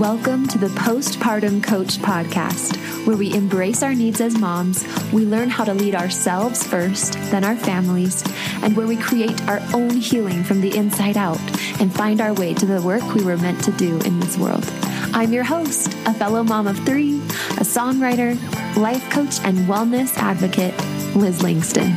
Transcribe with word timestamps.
Welcome 0.00 0.48
to 0.48 0.56
the 0.56 0.68
Postpartum 0.68 1.62
Coach 1.62 1.98
Podcast, 1.98 2.74
where 3.06 3.18
we 3.18 3.34
embrace 3.34 3.82
our 3.82 3.94
needs 3.94 4.22
as 4.22 4.34
moms, 4.38 4.82
we 5.12 5.26
learn 5.26 5.50
how 5.50 5.62
to 5.64 5.74
lead 5.74 5.94
ourselves 5.94 6.66
first, 6.66 7.12
then 7.30 7.44
our 7.44 7.54
families, 7.54 8.24
and 8.62 8.74
where 8.74 8.86
we 8.86 8.96
create 8.96 9.46
our 9.46 9.60
own 9.74 9.90
healing 9.90 10.42
from 10.42 10.62
the 10.62 10.74
inside 10.74 11.18
out 11.18 11.38
and 11.82 11.94
find 11.94 12.22
our 12.22 12.32
way 12.32 12.54
to 12.54 12.64
the 12.64 12.80
work 12.80 13.02
we 13.12 13.22
were 13.22 13.36
meant 13.36 13.62
to 13.64 13.72
do 13.72 13.98
in 13.98 14.18
this 14.20 14.38
world. 14.38 14.64
I'm 15.12 15.34
your 15.34 15.44
host, 15.44 15.88
a 16.06 16.14
fellow 16.14 16.42
mom 16.44 16.66
of 16.66 16.78
three, 16.86 17.18
a 17.18 17.62
songwriter, 17.62 18.38
life 18.78 19.06
coach, 19.10 19.38
and 19.44 19.58
wellness 19.68 20.16
advocate, 20.16 20.74
Liz 21.14 21.42
Langston. 21.42 21.92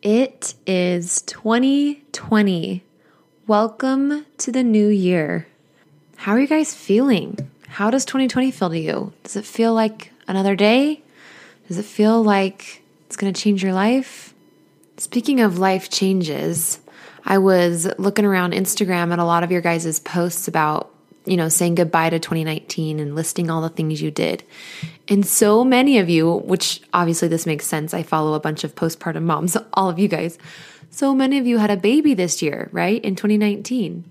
It 0.00 0.54
is 0.66 1.20
2020. 1.20 2.87
Welcome 3.48 4.26
to 4.36 4.52
the 4.52 4.62
new 4.62 4.88
year. 4.88 5.46
How 6.16 6.32
are 6.32 6.40
you 6.40 6.46
guys 6.46 6.74
feeling? 6.74 7.50
How 7.66 7.88
does 7.88 8.04
2020 8.04 8.50
feel 8.50 8.68
to 8.68 8.78
you? 8.78 9.14
Does 9.22 9.36
it 9.36 9.46
feel 9.46 9.72
like 9.72 10.12
another 10.26 10.54
day? 10.54 11.00
Does 11.66 11.78
it 11.78 11.86
feel 11.86 12.22
like 12.22 12.82
it's 13.06 13.16
going 13.16 13.32
to 13.32 13.40
change 13.42 13.62
your 13.62 13.72
life? 13.72 14.34
Speaking 14.98 15.40
of 15.40 15.58
life 15.58 15.88
changes, 15.88 16.78
I 17.24 17.38
was 17.38 17.90
looking 17.96 18.26
around 18.26 18.52
Instagram 18.52 19.14
at 19.14 19.18
a 19.18 19.24
lot 19.24 19.42
of 19.42 19.50
your 19.50 19.62
guys' 19.62 19.98
posts 19.98 20.46
about, 20.46 20.90
you 21.24 21.38
know, 21.38 21.48
saying 21.48 21.76
goodbye 21.76 22.10
to 22.10 22.18
2019 22.18 23.00
and 23.00 23.14
listing 23.14 23.48
all 23.48 23.62
the 23.62 23.70
things 23.70 24.02
you 24.02 24.10
did. 24.10 24.44
And 25.08 25.24
so 25.24 25.64
many 25.64 25.96
of 26.00 26.10
you, 26.10 26.34
which 26.34 26.82
obviously 26.92 27.28
this 27.28 27.46
makes 27.46 27.64
sense, 27.64 27.94
I 27.94 28.02
follow 28.02 28.34
a 28.34 28.40
bunch 28.40 28.62
of 28.62 28.74
postpartum 28.74 29.22
moms, 29.22 29.56
all 29.72 29.88
of 29.88 29.98
you 29.98 30.08
guys 30.08 30.36
so 30.90 31.14
many 31.14 31.38
of 31.38 31.46
you 31.46 31.58
had 31.58 31.70
a 31.70 31.76
baby 31.76 32.14
this 32.14 32.42
year, 32.42 32.68
right? 32.72 33.02
In 33.04 33.14
2019. 33.14 34.10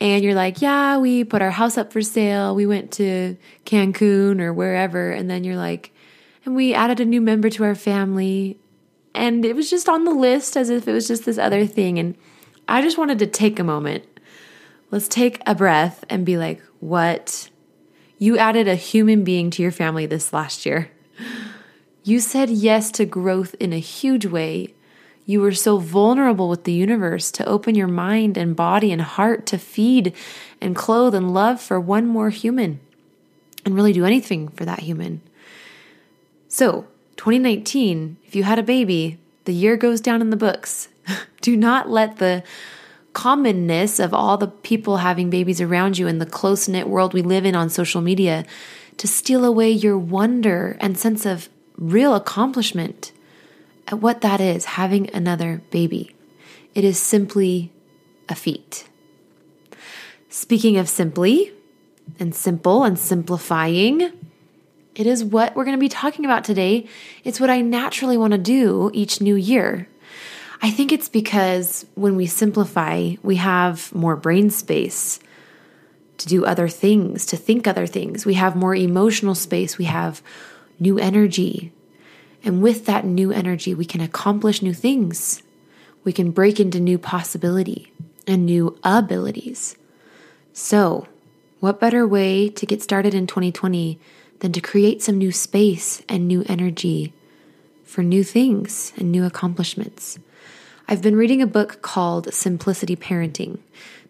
And 0.00 0.22
you're 0.22 0.34
like, 0.34 0.62
yeah, 0.62 0.98
we 0.98 1.24
put 1.24 1.42
our 1.42 1.50
house 1.50 1.76
up 1.76 1.92
for 1.92 2.02
sale. 2.02 2.54
We 2.54 2.66
went 2.66 2.92
to 2.92 3.36
Cancun 3.66 4.40
or 4.40 4.52
wherever. 4.52 5.10
And 5.10 5.28
then 5.28 5.44
you're 5.44 5.56
like, 5.56 5.92
and 6.44 6.54
we 6.54 6.72
added 6.72 7.00
a 7.00 7.04
new 7.04 7.20
member 7.20 7.50
to 7.50 7.64
our 7.64 7.74
family. 7.74 8.58
And 9.14 9.44
it 9.44 9.56
was 9.56 9.68
just 9.68 9.88
on 9.88 10.04
the 10.04 10.12
list 10.12 10.56
as 10.56 10.70
if 10.70 10.86
it 10.86 10.92
was 10.92 11.08
just 11.08 11.24
this 11.24 11.38
other 11.38 11.66
thing. 11.66 11.98
And 11.98 12.16
I 12.68 12.80
just 12.80 12.98
wanted 12.98 13.18
to 13.18 13.26
take 13.26 13.58
a 13.58 13.64
moment. 13.64 14.04
Let's 14.90 15.08
take 15.08 15.42
a 15.46 15.54
breath 15.54 16.04
and 16.08 16.24
be 16.24 16.38
like, 16.38 16.62
what? 16.80 17.50
You 18.18 18.38
added 18.38 18.68
a 18.68 18.76
human 18.76 19.24
being 19.24 19.50
to 19.50 19.62
your 19.62 19.72
family 19.72 20.06
this 20.06 20.32
last 20.32 20.64
year. 20.64 20.90
You 22.04 22.20
said 22.20 22.48
yes 22.50 22.90
to 22.92 23.04
growth 23.04 23.54
in 23.60 23.72
a 23.72 23.78
huge 23.78 24.26
way 24.26 24.74
you 25.28 25.42
were 25.42 25.52
so 25.52 25.76
vulnerable 25.76 26.48
with 26.48 26.64
the 26.64 26.72
universe 26.72 27.30
to 27.30 27.44
open 27.44 27.74
your 27.74 27.86
mind 27.86 28.38
and 28.38 28.56
body 28.56 28.90
and 28.90 29.02
heart 29.02 29.44
to 29.44 29.58
feed 29.58 30.14
and 30.58 30.74
clothe 30.74 31.14
and 31.14 31.34
love 31.34 31.60
for 31.60 31.78
one 31.78 32.06
more 32.06 32.30
human 32.30 32.80
and 33.62 33.74
really 33.74 33.92
do 33.92 34.06
anything 34.06 34.48
for 34.48 34.64
that 34.64 34.80
human. 34.80 35.20
So, 36.48 36.86
2019, 37.18 38.16
if 38.24 38.34
you 38.34 38.44
had 38.44 38.58
a 38.58 38.62
baby, 38.62 39.18
the 39.44 39.52
year 39.52 39.76
goes 39.76 40.00
down 40.00 40.22
in 40.22 40.30
the 40.30 40.36
books. 40.36 40.88
do 41.42 41.58
not 41.58 41.90
let 41.90 42.16
the 42.16 42.42
commonness 43.12 44.00
of 44.00 44.14
all 44.14 44.38
the 44.38 44.48
people 44.48 44.96
having 44.96 45.28
babies 45.28 45.60
around 45.60 45.98
you 45.98 46.06
in 46.06 46.20
the 46.20 46.26
close 46.26 46.68
knit 46.68 46.88
world 46.88 47.12
we 47.12 47.20
live 47.20 47.44
in 47.44 47.54
on 47.54 47.68
social 47.68 48.00
media 48.00 48.46
to 48.96 49.06
steal 49.06 49.44
away 49.44 49.70
your 49.70 49.98
wonder 49.98 50.78
and 50.80 50.96
sense 50.96 51.26
of 51.26 51.50
real 51.76 52.14
accomplishment 52.14 53.12
at 53.88 54.00
what 54.00 54.20
that 54.20 54.40
is 54.40 54.64
having 54.64 55.10
another 55.14 55.62
baby. 55.70 56.14
It 56.74 56.84
is 56.84 56.98
simply 56.98 57.72
a 58.28 58.34
feat. 58.34 58.86
Speaking 60.28 60.76
of 60.76 60.88
simply 60.88 61.52
and 62.20 62.34
simple 62.34 62.84
and 62.84 62.98
simplifying, 62.98 64.12
it 64.94 65.06
is 65.06 65.24
what 65.24 65.56
we're 65.56 65.64
going 65.64 65.76
to 65.76 65.80
be 65.80 65.88
talking 65.88 66.26
about 66.26 66.44
today. 66.44 66.86
It's 67.24 67.40
what 67.40 67.50
I 67.50 67.62
naturally 67.62 68.18
want 68.18 68.32
to 68.32 68.38
do 68.38 68.90
each 68.92 69.20
new 69.20 69.36
year. 69.36 69.88
I 70.60 70.70
think 70.70 70.92
it's 70.92 71.08
because 71.08 71.86
when 71.94 72.16
we 72.16 72.26
simplify, 72.26 73.14
we 73.22 73.36
have 73.36 73.94
more 73.94 74.16
brain 74.16 74.50
space 74.50 75.20
to 76.18 76.26
do 76.26 76.44
other 76.44 76.68
things, 76.68 77.24
to 77.26 77.36
think 77.36 77.66
other 77.66 77.86
things. 77.86 78.26
We 78.26 78.34
have 78.34 78.56
more 78.56 78.74
emotional 78.74 79.34
space. 79.34 79.78
We 79.78 79.84
have 79.86 80.20
new 80.78 80.98
energy. 80.98 81.72
And 82.44 82.62
with 82.62 82.86
that 82.86 83.04
new 83.04 83.32
energy, 83.32 83.74
we 83.74 83.84
can 83.84 84.00
accomplish 84.00 84.62
new 84.62 84.74
things. 84.74 85.42
We 86.04 86.12
can 86.12 86.30
break 86.30 86.60
into 86.60 86.80
new 86.80 86.98
possibility 86.98 87.92
and 88.26 88.46
new 88.46 88.78
abilities. 88.84 89.76
So, 90.52 91.06
what 91.60 91.80
better 91.80 92.06
way 92.06 92.48
to 92.48 92.66
get 92.66 92.82
started 92.82 93.14
in 93.14 93.26
2020 93.26 93.98
than 94.40 94.52
to 94.52 94.60
create 94.60 95.02
some 95.02 95.18
new 95.18 95.32
space 95.32 96.02
and 96.08 96.28
new 96.28 96.44
energy 96.48 97.12
for 97.84 98.02
new 98.02 98.22
things 98.22 98.92
and 98.96 99.10
new 99.10 99.24
accomplishments? 99.24 100.18
I've 100.86 101.02
been 101.02 101.16
reading 101.16 101.42
a 101.42 101.46
book 101.46 101.82
called 101.82 102.32
Simplicity 102.32 102.96
Parenting. 102.96 103.58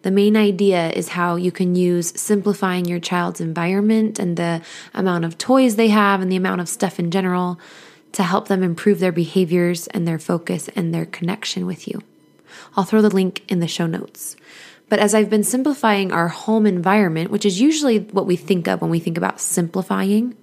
The 0.03 0.11
main 0.13 0.37
idea 0.37 0.91
is 0.91 1.09
how 1.09 1.35
you 1.35 1.51
can 1.51 1.75
use 1.75 2.13
simplifying 2.21 2.85
your 2.85 3.01
child's 3.01 3.41
environment 3.41 4.19
and 4.19 4.37
the 4.37 4.63
amount 4.95 5.25
of 5.25 5.39
toys 5.39 5.75
they 5.75 5.89
have 5.89 6.21
and 6.21 6.31
the 6.31 6.37
amount 6.37 6.61
of 6.61 6.69
stuff 6.69 7.01
in 7.01 7.11
general 7.11 7.59
to 8.13 8.23
help 8.23 8.49
them 8.49 8.63
improve 8.63 9.01
their 9.01 9.13
behaviors 9.13 9.87
and 9.89 10.07
their 10.07 10.19
focus 10.19 10.69
and 10.75 10.95
their 10.95 11.07
connection 11.07 11.67
with 11.67 11.87
you. 11.87 12.03
I'll 12.77 12.85
throw 12.85 13.03
the 13.03 13.11
link 13.11 13.45
in 13.49 13.61
the 13.61 13.69
show 13.69 13.87
notes. 13.87 14.37
But 14.89 14.99
as 14.99 15.15
I've 15.15 15.29
been 15.29 15.45
simplifying 15.45 16.13
our 16.13 16.29
home 16.29 16.67
environment, 16.67 17.31
which 17.31 17.45
is 17.45 17.61
usually 17.61 17.99
what 17.99 18.27
we 18.27 18.37
think 18.37 18.67
of 18.67 18.81
when 18.81 18.91
we 18.91 18.99
think 18.99 19.19
about 19.19 19.41
simplifying, 19.41 20.35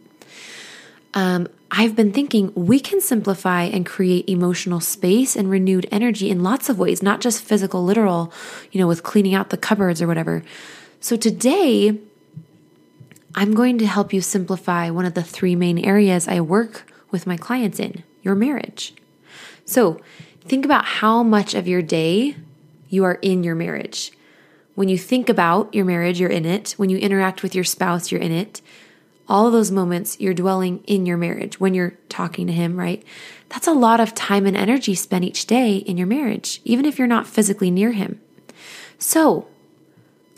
um, 1.15 1.47
I've 1.71 1.95
been 1.95 2.11
thinking 2.11 2.53
we 2.55 2.79
can 2.79 3.01
simplify 3.01 3.63
and 3.63 3.85
create 3.85 4.29
emotional 4.29 4.79
space 4.79 5.35
and 5.35 5.49
renewed 5.49 5.87
energy 5.91 6.29
in 6.29 6.43
lots 6.43 6.69
of 6.69 6.77
ways, 6.77 7.01
not 7.01 7.21
just 7.21 7.43
physical, 7.43 7.83
literal, 7.83 8.31
you 8.71 8.79
know, 8.79 8.87
with 8.87 9.01
cleaning 9.01 9.33
out 9.33 9.49
the 9.49 9.57
cupboards 9.57 10.01
or 10.01 10.07
whatever. 10.07 10.43
So 10.99 11.17
today, 11.17 11.97
I'm 13.33 13.53
going 13.53 13.79
to 13.79 13.87
help 13.87 14.13
you 14.13 14.21
simplify 14.21 14.89
one 14.89 15.05
of 15.05 15.15
the 15.15 15.23
three 15.23 15.55
main 15.55 15.79
areas 15.79 16.27
I 16.27 16.41
work 16.41 16.83
with 17.11 17.27
my 17.27 17.37
clients 17.37 17.79
in 17.79 18.03
your 18.21 18.35
marriage. 18.35 18.93
So 19.65 19.99
think 20.41 20.65
about 20.65 20.85
how 20.85 21.23
much 21.23 21.53
of 21.53 21.67
your 21.67 21.81
day 21.81 22.35
you 22.89 23.03
are 23.03 23.15
in 23.21 23.43
your 23.43 23.55
marriage. 23.55 24.11
When 24.75 24.89
you 24.89 24.97
think 24.97 25.29
about 25.29 25.73
your 25.73 25.85
marriage, 25.85 26.19
you're 26.19 26.29
in 26.29 26.45
it. 26.45 26.71
When 26.77 26.89
you 26.89 26.97
interact 26.97 27.43
with 27.43 27.55
your 27.55 27.63
spouse, 27.63 28.11
you're 28.11 28.21
in 28.21 28.31
it. 28.31 28.61
All 29.27 29.49
those 29.49 29.71
moments, 29.71 30.19
you're 30.19 30.33
dwelling 30.33 30.83
in 30.85 31.05
your 31.05 31.17
marriage 31.17 31.59
when 31.59 31.73
you're 31.73 31.97
talking 32.09 32.45
to 32.47 32.53
him, 32.53 32.77
right? 32.77 33.03
That's 33.49 33.67
a 33.67 33.73
lot 33.73 33.99
of 33.99 34.13
time 34.13 34.45
and 34.45 34.55
energy 34.55 34.93
spent 34.93 35.23
each 35.23 35.47
day 35.47 35.77
in 35.77 35.97
your 35.97 36.07
marriage, 36.07 36.61
even 36.63 36.85
if 36.85 36.99
you're 36.99 37.07
not 37.07 37.25
physically 37.25 37.71
near 37.71 37.93
him. 37.93 38.21
So 38.99 39.47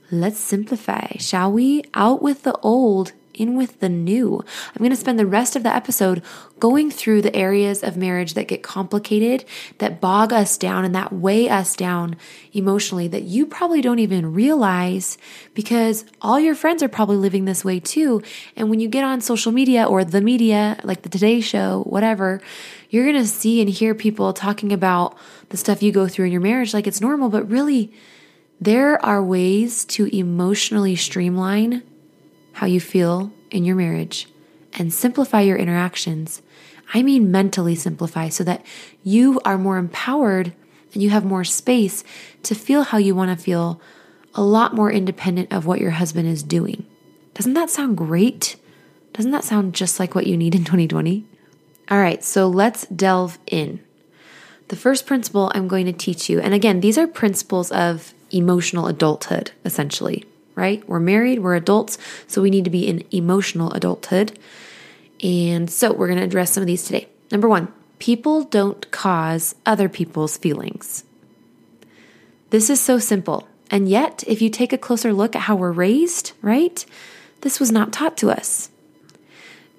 let's 0.10 0.40
simplify, 0.40 1.18
shall 1.18 1.52
we? 1.52 1.84
Out 1.94 2.22
with 2.22 2.44
the 2.44 2.56
old 2.60 3.12
in 3.38 3.56
with 3.56 3.80
the 3.80 3.90
new. 3.90 4.44
I'm 4.70 4.80
going 4.80 4.90
to 4.90 4.96
spend 4.96 5.18
the 5.18 5.26
rest 5.26 5.56
of 5.56 5.64
the 5.64 5.74
episode 5.74 6.22
going 6.60 6.92
through 6.92 7.22
the 7.22 7.36
areas 7.36 7.84
of 7.84 7.96
marriage 7.96 8.34
that 8.34 8.48
get 8.48 8.64
complicated, 8.64 9.46
that 9.78 10.02
bog 10.02 10.34
us 10.34 10.58
down, 10.58 10.84
and 10.84 10.96
that 10.96 11.14
weigh 11.14 11.50
us 11.50 11.76
down 11.76 12.16
emotionally 12.54 13.08
that 13.08 13.24
you 13.24 13.46
probably 13.46 13.82
don't 13.82 14.00
even 14.00 14.34
realize 14.34 15.18
because 15.54 16.06
all 16.22 16.40
your 16.40 16.56
friends 16.56 16.82
are 16.82 16.88
probably 16.88 17.18
living 17.18 17.46
this 17.46 17.64
way 17.64 17.80
too. 17.80 18.22
And 18.56 18.70
when 18.70 18.80
you 18.80 18.88
get 18.88 19.04
on 19.04 19.22
social 19.22 19.52
media 19.52 19.86
or 19.86 20.04
the 20.04 20.22
media, 20.22 20.80
like 20.84 21.04
the 21.04 21.10
Today 21.10 21.42
Show, 21.42 21.84
whatever, 21.84 22.42
you're 22.90 23.06
going 23.06 23.22
to 23.22 23.28
see 23.28 23.62
and 23.62 23.70
hear 23.70 23.94
people 23.94 24.34
talking 24.34 24.72
about 24.72 25.18
the 25.50 25.58
stuff 25.58 25.84
you 25.84 25.92
go 25.92 26.08
through 26.08 26.26
in 26.26 26.32
your 26.32 26.42
marriage 26.42 26.74
like 26.74 26.88
it's 26.88 27.02
normal, 27.02 27.30
but 27.30 27.50
really, 27.50 27.92
there 28.60 29.04
are 29.06 29.24
ways 29.24 29.86
to 29.86 30.06
emotionally 30.16 30.96
streamline 30.96 31.84
how 32.58 32.66
you 32.66 32.80
feel 32.80 33.32
in 33.52 33.64
your 33.64 33.76
marriage 33.76 34.28
and 34.74 34.92
simplify 34.92 35.42
your 35.42 35.58
interactions. 35.58 36.42
I 36.92 37.04
mean, 37.04 37.32
mentally 37.32 37.76
simplify 37.76 38.30
so 38.30 38.44
that 38.46 38.66
you 39.04 39.40
are 39.46 39.60
more 39.60 39.78
empowered 39.78 40.54
and 40.92 41.04
you 41.04 41.12
have 41.12 41.24
more 41.24 41.44
space 41.44 42.04
to 42.42 42.56
feel 42.56 42.82
how 42.82 42.98
you 42.98 43.14
want 43.14 43.38
to 43.38 43.44
feel 43.44 43.80
a 44.34 44.42
lot 44.42 44.74
more 44.74 44.92
independent 44.92 45.54
of 45.54 45.68
what 45.68 45.80
your 45.80 45.92
husband 45.92 46.28
is 46.28 46.42
doing. 46.42 46.88
Doesn't 47.36 47.54
that 47.54 47.70
sound 47.70 47.96
great? 47.96 48.56
Doesn't 49.14 49.32
that 49.32 49.44
sound 49.44 49.76
just 49.76 50.00
like 50.00 50.16
what 50.16 50.26
you 50.26 50.36
need 50.36 50.56
in 50.56 50.64
2020? 50.64 51.26
All 51.92 52.00
right, 52.00 52.24
so 52.24 52.48
let's 52.48 52.88
delve 52.88 53.38
in. 53.46 53.82
The 54.70 54.76
first 54.76 55.06
principle 55.06 55.52
I'm 55.54 55.68
going 55.68 55.86
to 55.86 55.94
teach 55.94 56.28
you, 56.28 56.40
and 56.40 56.56
again, 56.56 56.80
these 56.80 56.98
are 56.98 57.08
principles 57.08 57.72
of 57.72 58.16
emotional 58.32 58.88
adulthood, 58.88 59.52
essentially 59.64 60.26
right? 60.58 60.88
We're 60.90 61.00
married, 61.00 61.40
we're 61.40 61.56
adults, 61.56 61.98
so 62.26 62.42
we 62.42 62.50
need 62.50 62.66
to 62.66 62.72
be 62.72 62.88
in 62.88 63.06
emotional 63.12 63.72
adulthood. 63.74 64.38
And 65.24 65.70
so 65.70 65.94
we're 65.94 66.08
going 66.08 66.20
to 66.20 66.26
address 66.26 66.52
some 66.52 66.62
of 66.62 66.68
these 66.68 66.84
today. 66.84 67.08
Number 67.32 67.48
one, 67.48 67.72
people 68.00 68.44
don't 68.44 68.90
cause 68.92 69.56
other 69.66 69.88
people's 69.88 70.36
feelings. 70.36 71.04
This 72.50 72.70
is 72.70 72.82
so 72.82 72.98
simple. 72.98 73.48
And 73.70 73.88
yet, 73.88 74.24
if 74.26 74.42
you 74.42 74.50
take 74.50 74.74
a 74.74 74.78
closer 74.78 75.14
look 75.14 75.36
at 75.36 75.44
how 75.44 75.56
we're 75.56 75.72
raised, 75.72 76.32
right, 76.42 76.84
this 77.42 77.60
was 77.60 77.72
not 77.72 77.94
taught 77.94 78.18
to 78.18 78.32
us. 78.32 78.70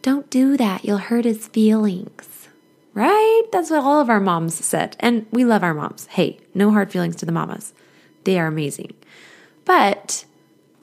Don't 0.03 0.31
do 0.31 0.57
that, 0.57 0.85
you'll 0.85 0.99
hurt 0.99 1.25
his 1.25 1.49
feelings. 1.49 2.49
Right? 2.95 3.43
That's 3.53 3.71
what 3.71 3.83
all 3.83 4.01
of 4.01 4.11
our 4.11 4.21
moms 4.21 4.55
said. 4.65 4.97
And 5.01 5.27
we 5.31 5.45
love 5.45 5.63
our 5.63 5.75
moms. 5.75 6.07
Hey, 6.07 6.39
no 6.55 6.71
hard 6.71 6.91
feelings 6.93 7.17
to 7.17 7.27
the 7.27 7.33
mamas. 7.33 7.73
They 8.25 8.39
are 8.39 8.47
amazing. 8.47 8.95
But 9.65 10.25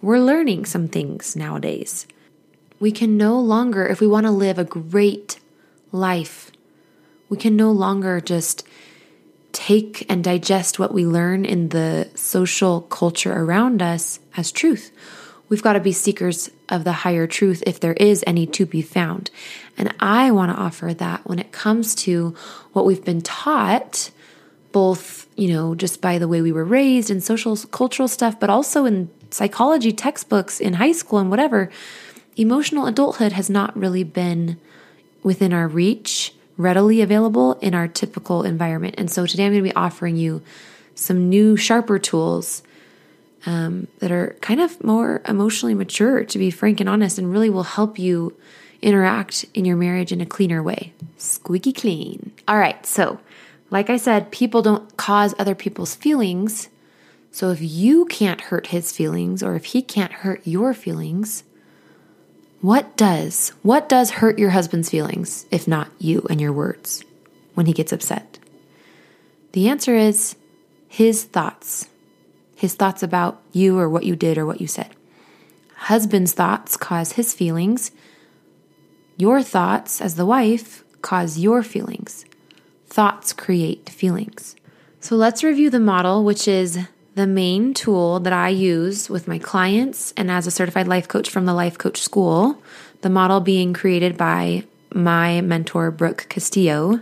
we're 0.05 0.19
learning 0.19 0.65
some 0.65 0.87
things 0.87 1.35
nowadays. 1.35 2.05
We 2.79 2.91
can 2.91 3.17
no 3.17 3.39
longer, 3.39 3.87
if 3.87 3.99
we 3.99 4.05
want 4.05 4.27
to 4.27 4.31
live 4.31 4.59
a 4.59 4.63
great 4.63 5.39
life, 5.91 6.51
we 7.27 7.37
can 7.37 7.55
no 7.55 7.71
longer 7.71 8.21
just 8.21 8.67
take 9.51 10.05
and 10.07 10.23
digest 10.23 10.77
what 10.77 10.93
we 10.93 11.07
learn 11.07 11.43
in 11.43 11.69
the 11.69 12.07
social 12.13 12.81
culture 12.81 13.33
around 13.33 13.81
us 13.81 14.19
as 14.37 14.51
truth. 14.51 14.91
We've 15.49 15.63
got 15.63 15.73
to 15.73 15.79
be 15.79 15.91
seekers 15.91 16.51
of 16.69 16.83
the 16.83 16.91
higher 16.91 17.25
truth 17.25 17.63
if 17.65 17.79
there 17.79 17.93
is 17.93 18.23
any 18.27 18.45
to 18.47 18.67
be 18.67 18.83
found. 18.83 19.31
And 19.75 19.91
I 19.99 20.29
want 20.29 20.51
to 20.51 20.61
offer 20.61 20.93
that 20.93 21.25
when 21.25 21.39
it 21.39 21.51
comes 21.51 21.95
to 21.95 22.35
what 22.73 22.85
we've 22.85 23.03
been 23.03 23.21
taught, 23.21 24.11
both, 24.71 25.27
you 25.35 25.47
know, 25.47 25.73
just 25.73 25.99
by 25.99 26.19
the 26.19 26.27
way 26.27 26.43
we 26.43 26.51
were 26.51 26.63
raised 26.63 27.09
and 27.09 27.23
social 27.23 27.57
cultural 27.57 28.07
stuff, 28.07 28.39
but 28.39 28.51
also 28.51 28.85
in 28.85 29.09
psychology 29.29 29.91
textbooks 29.91 30.59
in 30.59 30.73
high 30.73 30.91
school 30.91 31.19
and 31.19 31.29
whatever. 31.29 31.69
Emotional 32.37 32.85
adulthood 32.85 33.31
has 33.31 33.49
not 33.49 33.75
really 33.77 34.03
been 34.03 34.59
within 35.23 35.53
our 35.53 35.67
reach 35.67 36.33
readily 36.57 37.01
available 37.01 37.53
in 37.55 37.73
our 37.73 37.87
typical 37.87 38.43
environment. 38.43 38.95
And 38.97 39.11
so 39.11 39.25
today 39.25 39.45
I'm 39.45 39.51
going 39.51 39.63
to 39.63 39.69
be 39.69 39.75
offering 39.75 40.15
you 40.15 40.41
some 40.93 41.29
new, 41.29 41.57
sharper 41.57 41.99
tools 41.99 42.63
um, 43.45 43.87
that 43.99 44.11
are 44.11 44.35
kind 44.41 44.61
of 44.61 44.81
more 44.83 45.21
emotionally 45.27 45.75
mature, 45.75 46.23
to 46.23 46.37
be 46.37 46.49
frank 46.49 46.79
and 46.79 46.89
honest, 46.89 47.17
and 47.17 47.31
really 47.31 47.49
will 47.49 47.63
help 47.63 47.99
you 47.99 48.35
interact 48.81 49.45
in 49.53 49.65
your 49.65 49.75
marriage 49.75 50.11
in 50.11 50.21
a 50.21 50.25
cleaner 50.25 50.63
way. 50.63 50.93
Squeaky 51.17 51.73
clean. 51.73 52.31
All 52.47 52.57
right. 52.57 52.85
So, 52.85 53.19
like 53.69 53.89
I 53.89 53.97
said, 53.97 54.31
people 54.31 54.61
don't 54.61 54.95
cause 54.97 55.35
other 55.37 55.55
people's 55.55 55.95
feelings. 55.95 56.69
So 57.35 57.51
if 57.51 57.61
you 57.61 58.05
can't 58.05 58.39
hurt 58.39 58.67
his 58.67 58.93
feelings 58.93 59.43
or 59.43 59.55
if 59.55 59.65
he 59.65 59.81
can't 59.81 60.13
hurt 60.13 60.47
your 60.47 60.73
feelings, 60.73 61.43
what 62.61 62.95
does? 62.95 63.49
What 63.61 63.89
does 63.89 64.09
hurt 64.09 64.39
your 64.39 64.51
husband's 64.51 64.89
feelings 64.89 65.45
if 65.51 65.67
not 65.67 65.89
you 65.99 66.25
and 66.29 66.39
your 66.39 66.53
words 66.53 67.03
when 67.53 67.65
he 67.65 67.73
gets 67.73 67.91
upset? 67.91 68.39
The 69.51 69.67
answer 69.67 69.97
is 69.97 70.37
his 70.87 71.25
thoughts. 71.25 71.89
His 72.55 72.73
thoughts 72.73 73.03
about 73.03 73.41
you 73.51 73.77
or 73.77 73.89
what 73.89 74.05
you 74.05 74.15
did 74.15 74.37
or 74.37 74.45
what 74.45 74.61
you 74.61 74.67
said. 74.67 74.95
Husband's 75.75 76.31
thoughts 76.31 76.77
cause 76.77 77.11
his 77.11 77.33
feelings. 77.33 77.91
Your 79.17 79.43
thoughts 79.43 79.99
as 79.99 80.15
the 80.15 80.25
wife 80.25 80.85
cause 81.01 81.37
your 81.37 81.63
feelings. 81.63 82.23
Thoughts 82.87 83.33
create 83.33 83.89
feelings. 83.89 84.55
So 85.01 85.17
let's 85.17 85.43
review 85.43 85.69
the 85.69 85.81
model, 85.81 86.23
which 86.23 86.47
is 86.47 86.79
the 87.15 87.25
main 87.25 87.73
tool 87.73 88.19
that 88.19 88.33
I 88.33 88.49
use 88.49 89.09
with 89.09 89.27
my 89.27 89.39
clients 89.39 90.13
and 90.17 90.29
as 90.29 90.45
a 90.45 90.51
certified 90.51 90.87
life 90.87 91.07
coach 91.07 91.29
from 91.29 91.45
the 91.45 91.53
Life 91.53 91.77
Coach 91.77 92.01
School, 92.01 92.61
the 93.01 93.09
model 93.09 93.39
being 93.39 93.73
created 93.73 94.17
by 94.17 94.65
my 94.93 95.39
mentor, 95.41 95.91
Brooke 95.91 96.27
Castillo, 96.29 96.99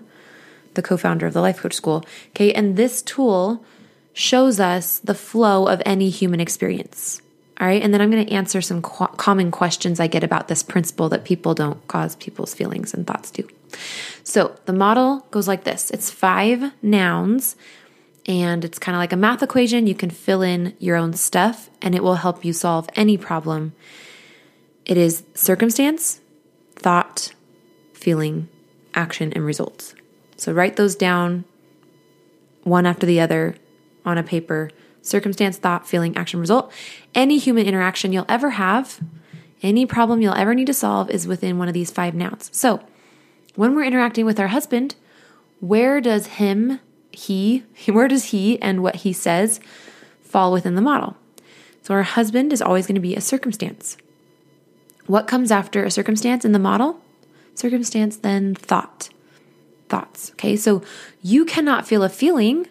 the 0.75 0.83
co 0.83 0.97
founder 0.97 1.25
of 1.25 1.33
the 1.33 1.41
Life 1.41 1.61
Coach 1.61 1.73
School. 1.73 2.05
Okay, 2.29 2.53
and 2.53 2.77
this 2.77 3.01
tool 3.01 3.65
shows 4.13 4.59
us 4.59 4.99
the 4.99 5.15
flow 5.15 5.67
of 5.67 5.81
any 5.85 6.11
human 6.11 6.39
experience. 6.39 7.19
All 7.59 7.67
right, 7.67 7.81
and 7.81 7.93
then 7.93 8.01
I'm 8.01 8.11
going 8.11 8.25
to 8.25 8.33
answer 8.33 8.61
some 8.61 8.81
common 8.81 9.49
questions 9.49 9.99
I 9.99 10.07
get 10.07 10.23
about 10.23 10.47
this 10.47 10.63
principle 10.63 11.09
that 11.09 11.23
people 11.23 11.55
don't 11.55 11.87
cause 11.87 12.15
people's 12.15 12.53
feelings 12.53 12.93
and 12.93 13.05
thoughts 13.05 13.31
do. 13.31 13.47
So 14.23 14.55
the 14.65 14.73
model 14.73 15.25
goes 15.31 15.47
like 15.47 15.63
this 15.63 15.89
it's 15.89 16.11
five 16.11 16.71
nouns 16.83 17.55
and 18.25 18.63
it's 18.63 18.79
kind 18.79 18.95
of 18.95 18.99
like 18.99 19.13
a 19.13 19.17
math 19.17 19.43
equation. 19.43 19.87
You 19.87 19.95
can 19.95 20.09
fill 20.09 20.41
in 20.41 20.75
your 20.79 20.95
own 20.95 21.13
stuff 21.13 21.69
and 21.81 21.93
it 21.93 22.03
will 22.03 22.15
help 22.15 22.45
you 22.45 22.53
solve 22.53 22.89
any 22.95 23.17
problem. 23.17 23.73
It 24.85 24.97
is 24.97 25.23
circumstance, 25.33 26.21
thought, 26.75 27.33
feeling, 27.93 28.49
action, 28.93 29.31
and 29.33 29.45
results. 29.45 29.95
So 30.37 30.53
write 30.53 30.75
those 30.75 30.95
down 30.95 31.45
one 32.63 32.85
after 32.85 33.05
the 33.05 33.19
other 33.19 33.55
on 34.05 34.17
a 34.17 34.23
paper 34.23 34.69
circumstance, 35.01 35.57
thought, 35.57 35.87
feeling, 35.87 36.15
action, 36.15 36.39
result. 36.39 36.71
Any 37.13 37.37
human 37.37 37.65
interaction 37.65 38.13
you'll 38.13 38.25
ever 38.29 38.51
have, 38.51 38.99
any 39.61 39.85
problem 39.85 40.21
you'll 40.21 40.33
ever 40.33 40.55
need 40.55 40.67
to 40.67 40.73
solve 40.73 41.09
is 41.09 41.27
within 41.27 41.57
one 41.57 41.67
of 41.67 41.73
these 41.73 41.91
five 41.91 42.13
nouns. 42.13 42.49
So 42.53 42.81
when 43.55 43.75
we're 43.75 43.83
interacting 43.83 44.25
with 44.25 44.39
our 44.39 44.47
husband, 44.47 44.95
where 45.59 46.01
does 46.01 46.27
him 46.27 46.79
he, 47.13 47.63
where 47.87 48.07
does 48.07 48.25
he 48.25 48.61
and 48.61 48.83
what 48.83 48.97
he 48.97 49.13
says 49.13 49.59
fall 50.21 50.51
within 50.51 50.75
the 50.75 50.81
model? 50.81 51.15
So 51.83 51.93
our 51.93 52.03
husband 52.03 52.53
is 52.53 52.61
always 52.61 52.87
going 52.87 52.95
to 52.95 53.01
be 53.01 53.15
a 53.15 53.21
circumstance. 53.21 53.97
What 55.05 55.27
comes 55.27 55.51
after 55.51 55.83
a 55.83 55.91
circumstance 55.91 56.45
in 56.45 56.53
the 56.53 56.59
model? 56.59 57.01
Circumstance, 57.55 58.17
then 58.17 58.55
thought. 58.55 59.09
Thoughts. 59.89 60.31
Okay, 60.31 60.55
so 60.55 60.81
you 61.21 61.45
cannot 61.45 61.85
feel 61.85 62.03
a 62.03 62.09
feeling 62.09 62.67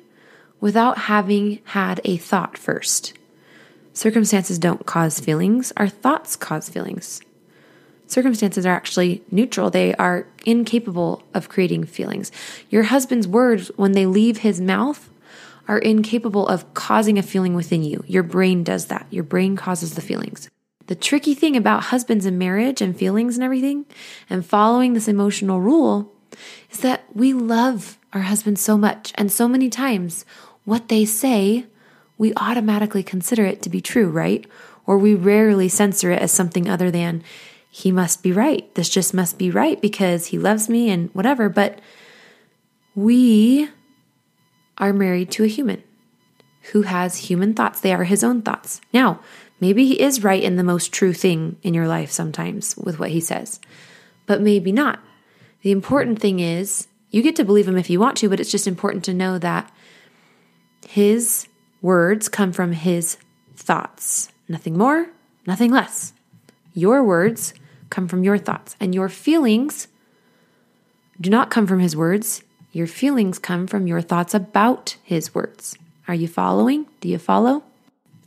without 0.61 0.99
having 0.99 1.61
had 1.65 2.01
a 2.05 2.17
thought 2.17 2.57
first. 2.57 3.13
Circumstances 3.93 4.59
don't 4.59 4.87
cause 4.87 5.21
feelings, 5.21 5.73
our 5.77 5.89
thoughts 5.89 6.37
cause 6.37 6.69
feelings 6.69 7.21
circumstances 8.13 8.67
are 8.67 8.75
actually 8.75 9.23
neutral. 9.31 9.71
They 9.71 9.95
are 9.95 10.27
incapable 10.45 11.23
of 11.35 11.49
creating 11.49 11.85
feelings. 11.85 12.31
Your 12.71 12.85
husband's 12.85 13.27
words, 13.27 13.71
when 13.77 13.93
they 13.93 14.07
leave 14.07 14.39
his 14.39 14.61
mouth, 14.61 15.11
are 15.69 15.79
incapable 15.79 16.47
of 16.47 16.75
causing 16.75 17.19
a 17.19 17.23
feeling 17.23 17.55
within 17.55 17.83
you. 17.83 18.05
Your 18.07 18.23
brain 18.23 18.65
does 18.65 18.87
that. 18.87 19.07
Your 19.11 19.25
brain 19.25 19.57
causes 19.57 19.95
the 19.95 20.01
feelings. 20.01 20.51
The 20.87 20.95
tricky 20.97 21.35
thing 21.35 21.57
about 21.57 21.85
husbands 21.85 22.27
and 22.27 22.39
marriage 22.39 22.81
and 22.81 22.97
feelings 22.97 23.37
and 23.37 23.45
everything, 23.45 23.87
and 24.29 24.45
following 24.45 24.93
this 24.93 25.09
emotional 25.09 25.61
rule, 25.61 26.13
is 26.71 26.81
that 26.81 27.05
we 27.15 27.33
love 27.33 27.99
our 28.13 28.23
husbands 28.23 28.61
so 28.61 28.77
much. 28.77 29.13
And 29.15 29.31
so 29.31 29.47
many 29.47 29.71
times, 29.71 30.25
what 30.65 30.89
they 30.89 31.05
say, 31.05 31.67
we 32.19 32.33
automatically 32.37 33.03
consider 33.03 33.45
it 33.45 33.63
to 33.63 33.71
be 33.71 33.81
true, 33.81 34.09
right? 34.09 34.45
Or 34.85 34.99
we 34.99 35.15
rarely 35.15 35.69
censor 35.69 36.11
it 36.11 36.21
as 36.21 36.33
something 36.33 36.69
other 36.69 36.91
than 36.91 37.23
he 37.75 37.91
must 37.91 38.23
be 38.23 38.33
right. 38.33 38.73
This 38.75 38.91
just 38.91 39.15
must 39.15 39.39
be 39.39 39.51
right 39.51 39.81
because 39.81 40.27
he 40.27 40.39
loves 40.39 40.69
me 40.69 40.91
and 40.91 41.09
whatever. 41.15 41.49
But 41.49 41.81
we 42.95 43.71
are 44.77 44.93
married 44.93 45.31
to 45.31 45.45
a 45.45 45.49
human 45.49 45.83
who 46.73 46.83
has 46.83 47.17
human 47.17 47.55
thoughts. 47.55 47.81
They 47.81 47.95
are 47.95 48.05
his 48.05 48.23
own 48.23 48.43
thoughts. 48.43 48.83
Now, 48.93 49.21
maybe 49.59 49.87
he 49.87 50.03
is 50.03 50.23
right 50.23 50.43
in 50.43 50.57
the 50.57 50.63
most 50.63 50.93
true 50.93 51.15
thing 51.15 51.57
in 51.63 51.73
your 51.73 51.89
life 51.89 52.11
sometimes 52.11 52.77
with 52.77 52.99
what 52.99 53.09
he 53.09 53.21
says, 53.21 53.59
but 54.27 54.43
maybe 54.43 54.71
not. 54.71 55.01
The 55.63 55.73
important 55.73 56.21
thing 56.21 56.41
is 56.41 56.89
you 57.11 57.23
get 57.23 57.37
to 57.37 57.45
believe 57.45 57.67
him 57.67 57.79
if 57.79 57.89
you 57.89 57.99
want 57.99 58.19
to, 58.19 58.29
but 58.29 58.39
it's 58.39 58.51
just 58.51 58.67
important 58.67 59.03
to 59.05 59.15
know 59.15 59.39
that 59.39 59.73
his 60.87 61.49
words 61.81 62.29
come 62.29 62.53
from 62.53 62.73
his 62.73 63.17
thoughts. 63.57 64.31
Nothing 64.47 64.77
more, 64.77 65.09
nothing 65.47 65.71
less. 65.71 66.13
Your 66.75 67.03
words 67.03 67.55
come 67.93 68.09
from 68.09 68.25
your 68.25 68.39
thoughts, 68.39 68.75
and 68.81 68.93
your 68.93 69.09
feelings 69.09 69.87
do 71.21 71.31
not 71.31 71.51
come 71.51 71.69
from 71.69 71.79
his 71.79 71.95
words. 71.95 72.43
Your 72.73 72.89
feelings 72.89 73.39
come 73.39 73.67
from 73.69 73.87
your 73.87 74.01
thoughts 74.01 74.35
about 74.35 74.97
his 75.05 75.35
words. 75.35 75.77
Are 76.09 76.15
you 76.15 76.27
following? 76.27 76.87
Do 77.01 77.09
you 77.09 77.19
follow? 77.19 77.63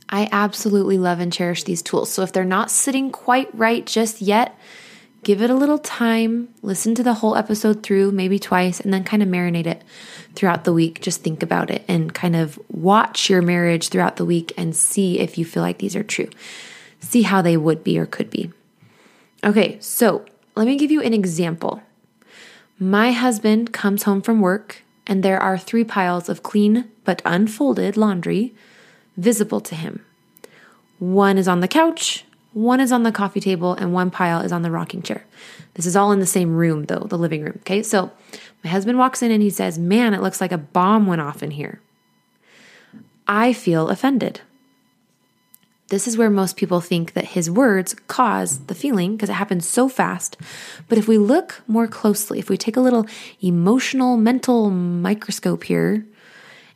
I 0.08 0.28
absolutely 0.30 0.98
love 0.98 1.18
and 1.18 1.32
cherish 1.32 1.64
these 1.64 1.82
tools. 1.82 2.12
So 2.12 2.22
if 2.22 2.32
they're 2.32 2.44
not 2.44 2.70
sitting 2.70 3.10
quite 3.10 3.52
right 3.52 3.84
just 3.84 4.22
yet, 4.22 4.56
give 5.24 5.42
it 5.42 5.50
a 5.50 5.54
little 5.54 5.78
time, 5.80 6.48
listen 6.62 6.94
to 6.94 7.02
the 7.02 7.14
whole 7.14 7.34
episode 7.34 7.82
through, 7.82 8.12
maybe 8.12 8.38
twice, 8.38 8.78
and 8.78 8.94
then 8.94 9.02
kind 9.02 9.20
of 9.20 9.28
marinate 9.28 9.66
it 9.66 9.82
throughout 10.36 10.62
the 10.62 10.72
week. 10.72 11.00
Just 11.00 11.22
think 11.22 11.42
about 11.42 11.70
it 11.70 11.84
and 11.88 12.14
kind 12.14 12.36
of 12.36 12.56
watch 12.70 13.28
your 13.28 13.42
marriage 13.42 13.88
throughout 13.88 14.14
the 14.14 14.24
week 14.24 14.52
and 14.56 14.76
see 14.76 15.18
if 15.18 15.36
you 15.36 15.44
feel 15.44 15.64
like 15.64 15.78
these 15.78 15.96
are 15.96 16.04
true. 16.04 16.30
See 17.00 17.22
how 17.22 17.42
they 17.42 17.56
would 17.56 17.82
be 17.82 17.98
or 17.98 18.06
could 18.06 18.30
be. 18.30 18.52
Okay, 19.44 19.78
so 19.80 20.24
let 20.54 20.66
me 20.66 20.76
give 20.76 20.90
you 20.90 21.02
an 21.02 21.14
example. 21.14 21.82
My 22.78 23.12
husband 23.12 23.72
comes 23.72 24.02
home 24.02 24.22
from 24.22 24.40
work, 24.40 24.82
and 25.06 25.22
there 25.22 25.40
are 25.40 25.56
three 25.56 25.84
piles 25.84 26.28
of 26.28 26.42
clean 26.42 26.90
but 27.04 27.22
unfolded 27.24 27.96
laundry 27.96 28.54
visible 29.16 29.60
to 29.62 29.74
him. 29.74 30.04
One 30.98 31.38
is 31.38 31.48
on 31.48 31.60
the 31.60 31.68
couch, 31.68 32.24
one 32.52 32.80
is 32.80 32.90
on 32.90 33.02
the 33.02 33.12
coffee 33.12 33.40
table, 33.40 33.74
and 33.74 33.92
one 33.92 34.10
pile 34.10 34.40
is 34.40 34.52
on 34.52 34.62
the 34.62 34.70
rocking 34.70 35.02
chair. 35.02 35.24
This 35.74 35.84
is 35.84 35.94
all 35.94 36.10
in 36.12 36.20
the 36.20 36.26
same 36.26 36.56
room, 36.56 36.84
though, 36.84 37.06
the 37.08 37.18
living 37.18 37.42
room. 37.42 37.58
Okay, 37.60 37.82
so 37.82 38.10
my 38.64 38.70
husband 38.70 38.98
walks 38.98 39.22
in 39.22 39.30
and 39.30 39.42
he 39.42 39.50
says, 39.50 39.78
Man, 39.78 40.14
it 40.14 40.22
looks 40.22 40.40
like 40.40 40.52
a 40.52 40.58
bomb 40.58 41.06
went 41.06 41.20
off 41.20 41.42
in 41.42 41.50
here. 41.50 41.80
I 43.28 43.52
feel 43.52 43.88
offended. 43.90 44.40
This 45.88 46.08
is 46.08 46.16
where 46.16 46.30
most 46.30 46.56
people 46.56 46.80
think 46.80 47.12
that 47.12 47.26
his 47.26 47.48
words 47.48 47.94
cause 48.08 48.58
the 48.66 48.74
feeling 48.74 49.16
because 49.16 49.28
it 49.30 49.34
happens 49.34 49.68
so 49.68 49.88
fast. 49.88 50.36
But 50.88 50.98
if 50.98 51.06
we 51.06 51.16
look 51.16 51.62
more 51.68 51.86
closely, 51.86 52.40
if 52.40 52.50
we 52.50 52.56
take 52.56 52.76
a 52.76 52.80
little 52.80 53.06
emotional, 53.40 54.16
mental 54.16 54.70
microscope 54.70 55.64
here 55.64 56.04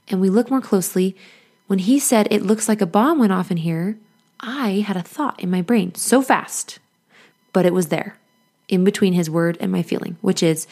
and 0.08 0.20
we 0.20 0.30
look 0.30 0.48
more 0.48 0.60
closely, 0.60 1.16
when 1.66 1.80
he 1.80 1.98
said, 1.98 2.28
It 2.30 2.42
looks 2.42 2.68
like 2.68 2.80
a 2.80 2.86
bomb 2.86 3.18
went 3.18 3.32
off 3.32 3.50
in 3.50 3.58
here, 3.58 3.98
I 4.38 4.84
had 4.86 4.96
a 4.96 5.02
thought 5.02 5.40
in 5.40 5.50
my 5.50 5.60
brain 5.60 5.94
so 5.96 6.22
fast, 6.22 6.78
but 7.52 7.66
it 7.66 7.74
was 7.74 7.88
there 7.88 8.16
in 8.68 8.84
between 8.84 9.12
his 9.12 9.28
word 9.28 9.58
and 9.60 9.72
my 9.72 9.82
feeling, 9.82 10.16
which 10.20 10.42
is 10.42 10.68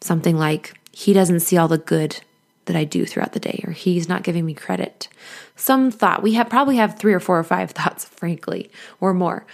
something 0.00 0.36
like, 0.36 0.78
He 0.92 1.12
doesn't 1.12 1.40
see 1.40 1.56
all 1.56 1.68
the 1.68 1.78
good 1.78 2.20
that 2.66 2.76
I 2.76 2.84
do 2.84 3.04
throughout 3.04 3.32
the 3.32 3.40
day, 3.40 3.62
or 3.66 3.72
he's 3.72 4.08
not 4.08 4.22
giving 4.22 4.46
me 4.46 4.54
credit. 4.54 5.08
Some 5.56 5.90
thought. 5.90 6.22
We 6.22 6.34
have 6.34 6.48
probably 6.48 6.76
have 6.76 6.98
three 6.98 7.12
or 7.12 7.20
four 7.20 7.38
or 7.38 7.44
five 7.44 7.70
thoughts, 7.72 8.04
frankly, 8.04 8.70
or 9.00 9.12
more. 9.14 9.46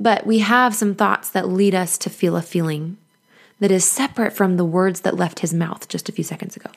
But 0.00 0.26
we 0.26 0.40
have 0.40 0.74
some 0.74 0.94
thoughts 0.94 1.30
that 1.30 1.48
lead 1.48 1.74
us 1.74 1.96
to 1.98 2.10
feel 2.10 2.36
a 2.36 2.42
feeling 2.42 2.96
that 3.60 3.70
is 3.70 3.84
separate 3.84 4.32
from 4.32 4.56
the 4.56 4.64
words 4.64 5.02
that 5.02 5.16
left 5.16 5.38
his 5.40 5.54
mouth 5.54 5.88
just 5.88 6.08
a 6.08 6.12
few 6.12 6.24
seconds 6.24 6.56
ago. 6.56 6.70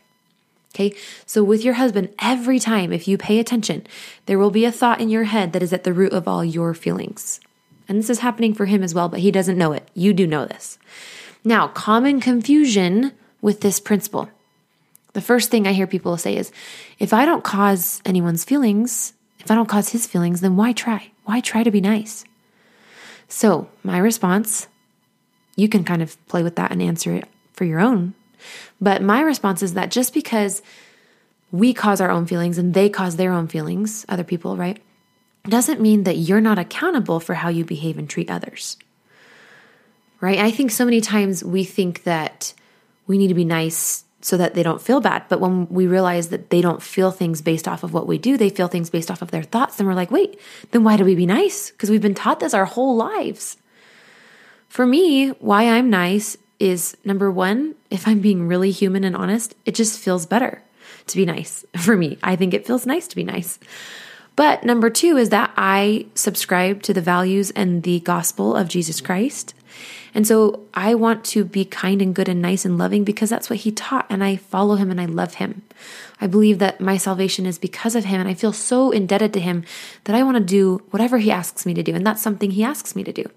Okay, 0.76 0.96
so 1.26 1.44
with 1.44 1.66
your 1.66 1.74
husband, 1.76 2.10
every 2.22 2.60
time, 2.60 2.94
if 2.94 3.08
you 3.08 3.18
pay 3.18 3.40
attention, 3.40 3.88
there 4.28 4.38
will 4.38 4.52
be 4.52 4.64
a 4.64 4.72
thought 4.72 5.02
in 5.02 5.10
your 5.10 5.24
head 5.24 5.54
that 5.54 5.64
is 5.64 5.74
at 5.74 5.84
the 5.84 5.94
root 5.94 6.14
of 6.14 6.28
all 6.28 6.46
your 6.46 6.76
feelings. 6.76 7.40
And 7.88 7.98
this 7.98 8.10
is 8.10 8.20
happening 8.20 8.54
for 8.54 8.66
him 8.66 8.84
as 8.84 8.94
well, 8.94 9.10
but 9.10 9.22
he 9.22 9.32
doesn't 9.32 9.58
know 9.58 9.72
it. 9.72 9.90
You 9.96 10.14
do 10.14 10.28
know 10.28 10.46
this. 10.46 10.78
Now, 11.44 11.68
common 11.70 12.20
confusion 12.20 13.14
with 13.42 13.62
this 13.62 13.80
principle 13.80 14.30
the 15.18 15.22
first 15.22 15.50
thing 15.50 15.66
I 15.66 15.74
hear 15.74 15.88
people 15.88 16.16
say 16.16 16.38
is 16.38 16.52
if 17.00 17.12
I 17.12 17.26
don't 17.26 17.44
cause 17.44 18.04
anyone's 18.06 18.44
feelings, 18.44 19.14
if 19.40 19.50
I 19.50 19.56
don't 19.56 19.68
cause 19.68 19.90
his 19.90 20.06
feelings, 20.06 20.42
then 20.42 20.56
why 20.56 20.74
try? 20.74 21.10
Why 21.26 21.40
try 21.40 21.64
to 21.64 21.72
be 21.72 21.82
nice? 21.82 22.24
So, 23.28 23.68
my 23.84 23.98
response, 23.98 24.68
you 25.56 25.70
can 25.70 25.84
kind 25.84 26.04
of 26.04 26.24
play 26.28 26.44
with 26.44 26.56
that 26.58 26.72
and 26.72 26.84
answer 26.84 27.16
it 27.16 27.28
for 27.54 27.66
your 27.66 27.80
own. 27.80 28.14
But 28.80 29.02
my 29.02 29.22
response 29.22 29.64
is 29.64 29.74
that 29.74 29.90
just 29.90 30.14
because 30.14 30.62
we 31.52 31.74
cause 31.74 32.00
our 32.00 32.12
own 32.12 32.28
feelings 32.28 32.60
and 32.60 32.76
they 32.76 32.88
cause 32.88 33.16
their 33.16 33.34
own 33.34 33.48
feelings, 33.48 34.06
other 34.08 34.24
people, 34.24 34.56
right? 34.56 34.80
Doesn't 35.46 35.82
mean 35.82 36.04
that 36.04 36.18
you're 36.18 36.42
not 36.42 36.60
accountable 36.60 37.20
for 37.20 37.34
how 37.34 37.50
you 37.50 37.66
behave 37.66 37.98
and 37.98 38.08
treat 38.08 38.30
others. 38.30 38.78
Right? 40.22 40.38
I 40.38 40.52
think 40.52 40.70
so 40.70 40.86
many 40.86 41.02
times 41.02 41.44
we 41.44 41.64
think 41.64 42.04
that 42.04 42.54
we 43.08 43.18
need 43.18 43.30
to 43.30 43.34
be 43.34 43.46
nice 43.46 44.04
so 44.22 44.38
that 44.38 44.54
they 44.54 44.64
don't 44.64 44.82
feel 44.82 45.00
bad. 45.00 45.24
But 45.30 45.40
when 45.40 45.68
we 45.70 45.88
realize 45.88 46.30
that 46.30 46.50
they 46.50 46.62
don't 46.62 46.82
feel 46.82 47.12
things 47.12 47.42
based 47.42 47.68
off 47.68 47.84
of 47.84 47.94
what 47.94 48.08
we 48.08 48.18
do, 48.18 48.38
they 48.38 48.50
feel 48.50 48.68
things 48.68 48.90
based 48.90 49.12
off 49.12 49.22
of 49.22 49.32
their 49.32 49.44
thoughts, 49.44 49.78
then 49.78 49.88
we're 49.88 49.94
like, 49.94 50.12
wait, 50.12 50.40
then 50.72 50.84
why 50.84 50.98
do 50.98 51.06
we 51.06 51.16
be 51.16 51.26
nice? 51.26 51.72
Because 51.72 51.90
we've 51.90 52.02
been 52.02 52.16
taught 52.16 52.40
this 52.40 52.54
our 52.54 52.66
whole 52.66 52.96
lives. 52.96 53.58
For 54.68 54.86
me, 54.86 55.30
why 55.30 55.70
I'm 55.70 55.90
nice 55.90 56.38
is 56.60 56.98
number 57.06 57.32
one, 57.32 57.76
if 57.90 58.08
I'm 58.08 58.20
being 58.20 58.48
really 58.48 58.72
human 58.72 59.04
and 59.04 59.16
honest, 59.16 59.56
it 59.66 59.76
just 59.76 60.00
feels 60.00 60.26
better 60.26 60.64
to 61.08 61.18
be 61.18 61.26
nice 61.26 61.66
for 61.78 61.96
me. 61.96 62.18
I 62.24 62.36
think 62.36 62.54
it 62.54 62.66
feels 62.66 62.86
nice 62.86 63.08
to 63.08 63.16
be 63.16 63.24
nice. 63.24 63.60
But 64.36 64.64
number 64.64 64.90
two 64.92 65.18
is 65.18 65.30
that 65.30 65.52
I 65.58 66.06
subscribe 66.14 66.84
to 66.84 66.94
the 66.94 67.02
values 67.02 67.50
and 67.52 67.82
the 67.82 68.02
gospel 68.02 68.56
of 68.56 68.68
Jesus 68.68 69.02
Christ. 69.02 69.56
And 70.18 70.26
so 70.26 70.64
I 70.74 70.96
want 70.96 71.24
to 71.26 71.46
be 71.46 71.64
kind 71.64 72.02
and 72.02 72.16
good 72.16 72.28
and 72.28 72.42
nice 72.42 72.66
and 72.66 72.76
loving 72.76 73.04
because 73.04 73.30
that's 73.30 73.52
what 73.52 73.60
he 73.60 73.72
taught. 73.72 74.08
And 74.10 74.24
I 74.24 74.36
follow 74.36 74.74
him 74.74 74.90
and 74.90 75.00
I 75.00 75.06
love 75.06 75.36
him. 75.36 75.62
I 76.20 76.26
believe 76.26 76.58
that 76.58 76.82
my 76.82 76.98
salvation 76.98 77.46
is 77.46 77.60
because 77.60 77.94
of 77.94 78.06
him. 78.06 78.20
And 78.20 78.28
I 78.28 78.34
feel 78.34 78.52
so 78.52 78.90
indebted 78.90 79.32
to 79.34 79.40
him 79.40 79.64
that 80.06 80.16
I 80.16 80.24
want 80.24 80.38
to 80.38 80.44
do 80.44 80.82
whatever 80.90 81.20
he 81.20 81.30
asks 81.30 81.68
me 81.68 81.76
to 81.76 81.84
do. 81.84 81.94
And 81.94 82.04
that's 82.04 82.24
something 82.24 82.50
he 82.50 82.64
asks 82.64 82.96
me 82.96 83.04
to 83.04 83.14
do. 83.14 83.30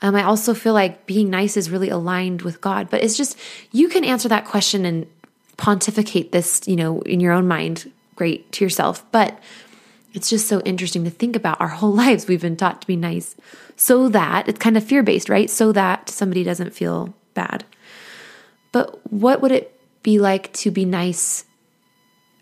Um, 0.00 0.14
I 0.14 0.22
also 0.22 0.54
feel 0.54 0.72
like 0.72 1.04
being 1.04 1.28
nice 1.28 1.58
is 1.58 1.68
really 1.68 1.90
aligned 1.90 2.40
with 2.40 2.62
God. 2.62 2.88
But 2.88 3.04
it's 3.04 3.18
just, 3.18 3.38
you 3.72 3.90
can 3.90 4.06
answer 4.06 4.30
that 4.30 4.46
question 4.46 4.86
and 4.86 5.06
pontificate 5.58 6.32
this, 6.32 6.66
you 6.66 6.76
know, 6.76 7.02
in 7.02 7.20
your 7.20 7.32
own 7.32 7.46
mind, 7.46 7.92
great 8.16 8.50
to 8.52 8.64
yourself. 8.64 9.04
But 9.12 9.38
it's 10.12 10.30
just 10.30 10.48
so 10.48 10.60
interesting 10.60 11.04
to 11.04 11.10
think 11.10 11.36
about 11.36 11.60
our 11.60 11.68
whole 11.68 11.92
lives. 12.04 12.26
We've 12.26 12.40
been 12.40 12.56
taught 12.56 12.80
to 12.82 12.86
be 12.86 12.96
nice 12.96 13.36
so 13.76 14.08
that 14.10 14.48
it's 14.48 14.58
kind 14.58 14.76
of 14.76 14.84
fear 14.84 15.02
based, 15.02 15.28
right? 15.28 15.50
So 15.50 15.72
that 15.72 16.08
somebody 16.08 16.44
doesn't 16.44 16.74
feel 16.74 17.14
bad. 17.34 17.64
But 18.72 19.12
what 19.12 19.40
would 19.42 19.52
it 19.52 19.78
be 20.02 20.18
like 20.18 20.52
to 20.54 20.70
be 20.70 20.84
nice 20.84 21.44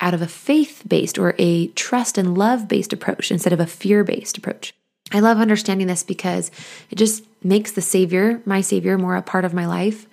out 0.01 0.15
of 0.15 0.23
a 0.23 0.29
faith 0.29 0.83
based 0.87 1.19
or 1.19 1.35
a 1.39 1.69
trust 1.69 2.17
and 2.17 2.37
love 2.39 2.69
based 2.69 2.93
approach 2.93 3.31
instead 3.31 3.53
of 3.53 3.61
a 3.61 3.67
fear 3.67 4.05
based 4.05 4.39
approach? 4.39 4.73
I 5.13 5.21
love 5.21 5.39
understanding 5.39 5.89
this 5.89 6.05
because 6.05 6.53
it 6.89 6.97
just 6.97 7.25
makes 7.43 7.73
the 7.73 7.83
Savior, 7.83 8.41
my 8.45 8.61
Savior, 8.61 8.97
more 8.97 9.17
a 9.17 9.23
part 9.23 9.45
of 9.45 9.53
my 9.53 9.67
life. 9.67 10.07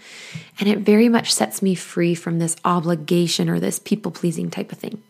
And 0.59 0.67
it 0.67 0.79
very 0.79 1.07
much 1.07 1.31
sets 1.31 1.61
me 1.61 1.75
free 1.75 2.15
from 2.15 2.39
this 2.39 2.55
obligation 2.65 3.47
or 3.47 3.59
this 3.59 3.77
people 3.77 4.11
pleasing 4.11 4.49
type 4.49 4.71
of 4.71 4.79
thing. 4.79 5.03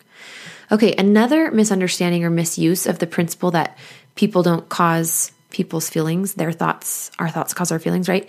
Okay, 0.71 0.93
another 0.97 1.51
misunderstanding 1.51 2.24
or 2.24 2.29
misuse 2.29 2.86
of 2.86 3.00
the 3.00 3.07
principle 3.07 3.51
that 3.51 3.77
people 4.15 4.43
don't 4.43 4.67
cause 4.67 5.31
people's 5.50 5.89
feelings, 5.89 6.33
their 6.33 6.51
thoughts, 6.51 7.09
our 7.19 7.29
thoughts 7.29 7.53
cause 7.53 7.71
our 7.71 7.79
feelings, 7.79 8.09
right? 8.09 8.27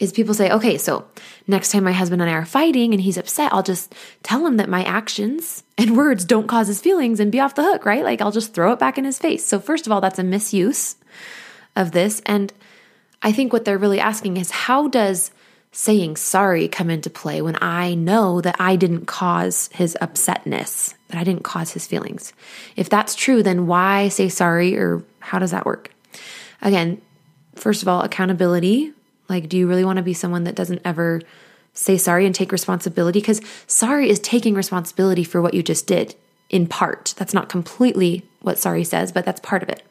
Is 0.00 0.12
people 0.12 0.34
say, 0.34 0.50
okay, 0.50 0.78
so 0.78 1.06
next 1.46 1.70
time 1.70 1.84
my 1.84 1.92
husband 1.92 2.22
and 2.22 2.30
I 2.30 2.34
are 2.34 2.46
fighting 2.46 2.92
and 2.92 3.02
he's 3.02 3.18
upset, 3.18 3.52
I'll 3.52 3.62
just 3.62 3.94
tell 4.22 4.46
him 4.46 4.56
that 4.56 4.68
my 4.68 4.82
actions 4.82 5.62
and 5.78 5.96
words 5.96 6.24
don't 6.24 6.48
cause 6.48 6.66
his 6.66 6.80
feelings 6.80 7.20
and 7.20 7.30
be 7.30 7.38
off 7.38 7.54
the 7.54 7.62
hook, 7.62 7.84
right? 7.84 8.02
Like 8.02 8.20
I'll 8.20 8.32
just 8.32 8.54
throw 8.54 8.72
it 8.72 8.78
back 8.78 8.98
in 8.98 9.04
his 9.04 9.18
face. 9.18 9.44
So, 9.44 9.60
first 9.60 9.86
of 9.86 9.92
all, 9.92 10.00
that's 10.00 10.18
a 10.18 10.24
misuse 10.24 10.96
of 11.76 11.92
this. 11.92 12.20
And 12.26 12.52
I 13.22 13.30
think 13.30 13.52
what 13.52 13.64
they're 13.64 13.78
really 13.78 14.00
asking 14.00 14.38
is 14.38 14.50
how 14.50 14.88
does 14.88 15.30
saying 15.72 16.16
sorry 16.16 16.66
come 16.68 16.90
into 16.90 17.08
play 17.08 17.40
when 17.40 17.56
I 17.62 17.94
know 17.94 18.40
that 18.40 18.56
I 18.58 18.76
didn't 18.76 19.06
cause 19.06 19.68
his 19.72 19.96
upsetness, 20.00 20.94
that 21.08 21.18
I 21.18 21.24
didn't 21.24 21.44
cause 21.44 21.72
his 21.72 21.86
feelings? 21.86 22.32
If 22.76 22.88
that's 22.88 23.14
true, 23.14 23.42
then 23.42 23.66
why 23.66 24.08
say 24.08 24.28
sorry 24.28 24.76
or 24.76 25.02
how 25.20 25.38
does 25.38 25.52
that 25.52 25.66
work? 25.66 25.92
Again, 26.62 27.00
first 27.54 27.82
of 27.82 27.88
all, 27.88 28.02
accountability. 28.02 28.92
Like, 29.28 29.48
do 29.48 29.56
you 29.56 29.68
really 29.68 29.84
want 29.84 29.98
to 29.98 30.02
be 30.02 30.14
someone 30.14 30.44
that 30.44 30.56
doesn't 30.56 30.82
ever 30.84 31.22
say 31.72 31.96
sorry 31.96 32.26
and 32.26 32.34
take 32.34 32.50
responsibility? 32.50 33.20
Because 33.20 33.40
sorry 33.66 34.10
is 34.10 34.18
taking 34.18 34.54
responsibility 34.54 35.22
for 35.22 35.40
what 35.40 35.54
you 35.54 35.62
just 35.62 35.86
did 35.86 36.16
in 36.48 36.66
part. 36.66 37.14
That's 37.16 37.32
not 37.32 37.48
completely 37.48 38.24
what 38.40 38.58
sorry 38.58 38.84
says, 38.84 39.12
but 39.12 39.24
that's 39.24 39.40
part 39.40 39.62
of 39.62 39.68
it. 39.68 39.82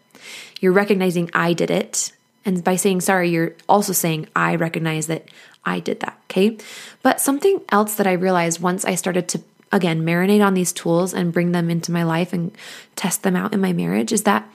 You're 0.59 0.73
recognizing 0.73 1.29
I 1.33 1.53
did 1.53 1.71
it. 1.71 2.11
And 2.45 2.63
by 2.63 2.75
saying 2.75 3.01
sorry, 3.01 3.29
you're 3.29 3.53
also 3.67 3.93
saying 3.93 4.27
I 4.35 4.55
recognize 4.55 5.07
that 5.07 5.25
I 5.65 5.79
did 5.79 5.99
that. 6.01 6.19
Okay. 6.25 6.57
But 7.01 7.21
something 7.21 7.61
else 7.69 7.95
that 7.95 8.07
I 8.07 8.13
realized 8.13 8.61
once 8.61 8.85
I 8.85 8.95
started 8.95 9.27
to, 9.29 9.41
again, 9.71 10.03
marinate 10.03 10.45
on 10.45 10.53
these 10.53 10.73
tools 10.73 11.13
and 11.13 11.33
bring 11.33 11.51
them 11.51 11.69
into 11.69 11.91
my 11.91 12.03
life 12.03 12.33
and 12.33 12.55
test 12.95 13.23
them 13.23 13.35
out 13.35 13.53
in 13.53 13.61
my 13.61 13.73
marriage 13.73 14.11
is 14.11 14.23
that 14.23 14.49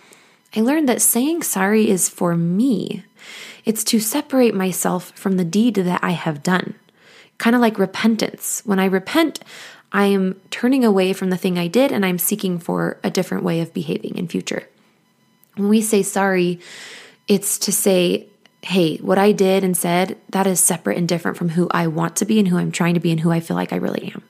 I 0.56 0.60
learned 0.60 0.88
that 0.88 1.02
saying 1.02 1.42
sorry 1.42 1.90
is 1.90 2.08
for 2.08 2.36
me. 2.36 3.04
It's 3.64 3.84
to 3.84 3.98
separate 3.98 4.54
myself 4.54 5.10
from 5.12 5.36
the 5.36 5.44
deed 5.44 5.74
that 5.76 6.02
I 6.02 6.10
have 6.10 6.42
done. 6.42 6.74
Kind 7.38 7.56
of 7.56 7.62
like 7.62 7.78
repentance. 7.78 8.62
When 8.64 8.78
I 8.78 8.84
repent, 8.84 9.40
I 9.92 10.06
am 10.06 10.40
turning 10.50 10.84
away 10.84 11.12
from 11.12 11.30
the 11.30 11.36
thing 11.36 11.58
I 11.58 11.66
did 11.66 11.92
and 11.92 12.04
I'm 12.04 12.18
seeking 12.18 12.58
for 12.58 12.98
a 13.02 13.10
different 13.10 13.44
way 13.44 13.60
of 13.60 13.74
behaving 13.74 14.16
in 14.16 14.28
future. 14.28 14.68
When 15.56 15.68
we 15.68 15.82
say 15.82 16.02
sorry, 16.02 16.60
it's 17.26 17.58
to 17.60 17.72
say, 17.72 18.26
hey, 18.64 18.96
what 18.98 19.18
I 19.18 19.32
did 19.32 19.62
and 19.62 19.76
said, 19.76 20.16
that 20.30 20.46
is 20.46 20.60
separate 20.60 20.96
and 20.96 21.08
different 21.08 21.36
from 21.36 21.50
who 21.50 21.68
I 21.70 21.86
want 21.86 22.16
to 22.16 22.24
be 22.24 22.38
and 22.38 22.48
who 22.48 22.56
I'm 22.56 22.72
trying 22.72 22.94
to 22.94 23.00
be 23.00 23.10
and 23.10 23.20
who 23.20 23.30
I 23.30 23.40
feel 23.40 23.56
like 23.56 23.72
I 23.72 23.76
really 23.76 24.12
am. 24.14 24.22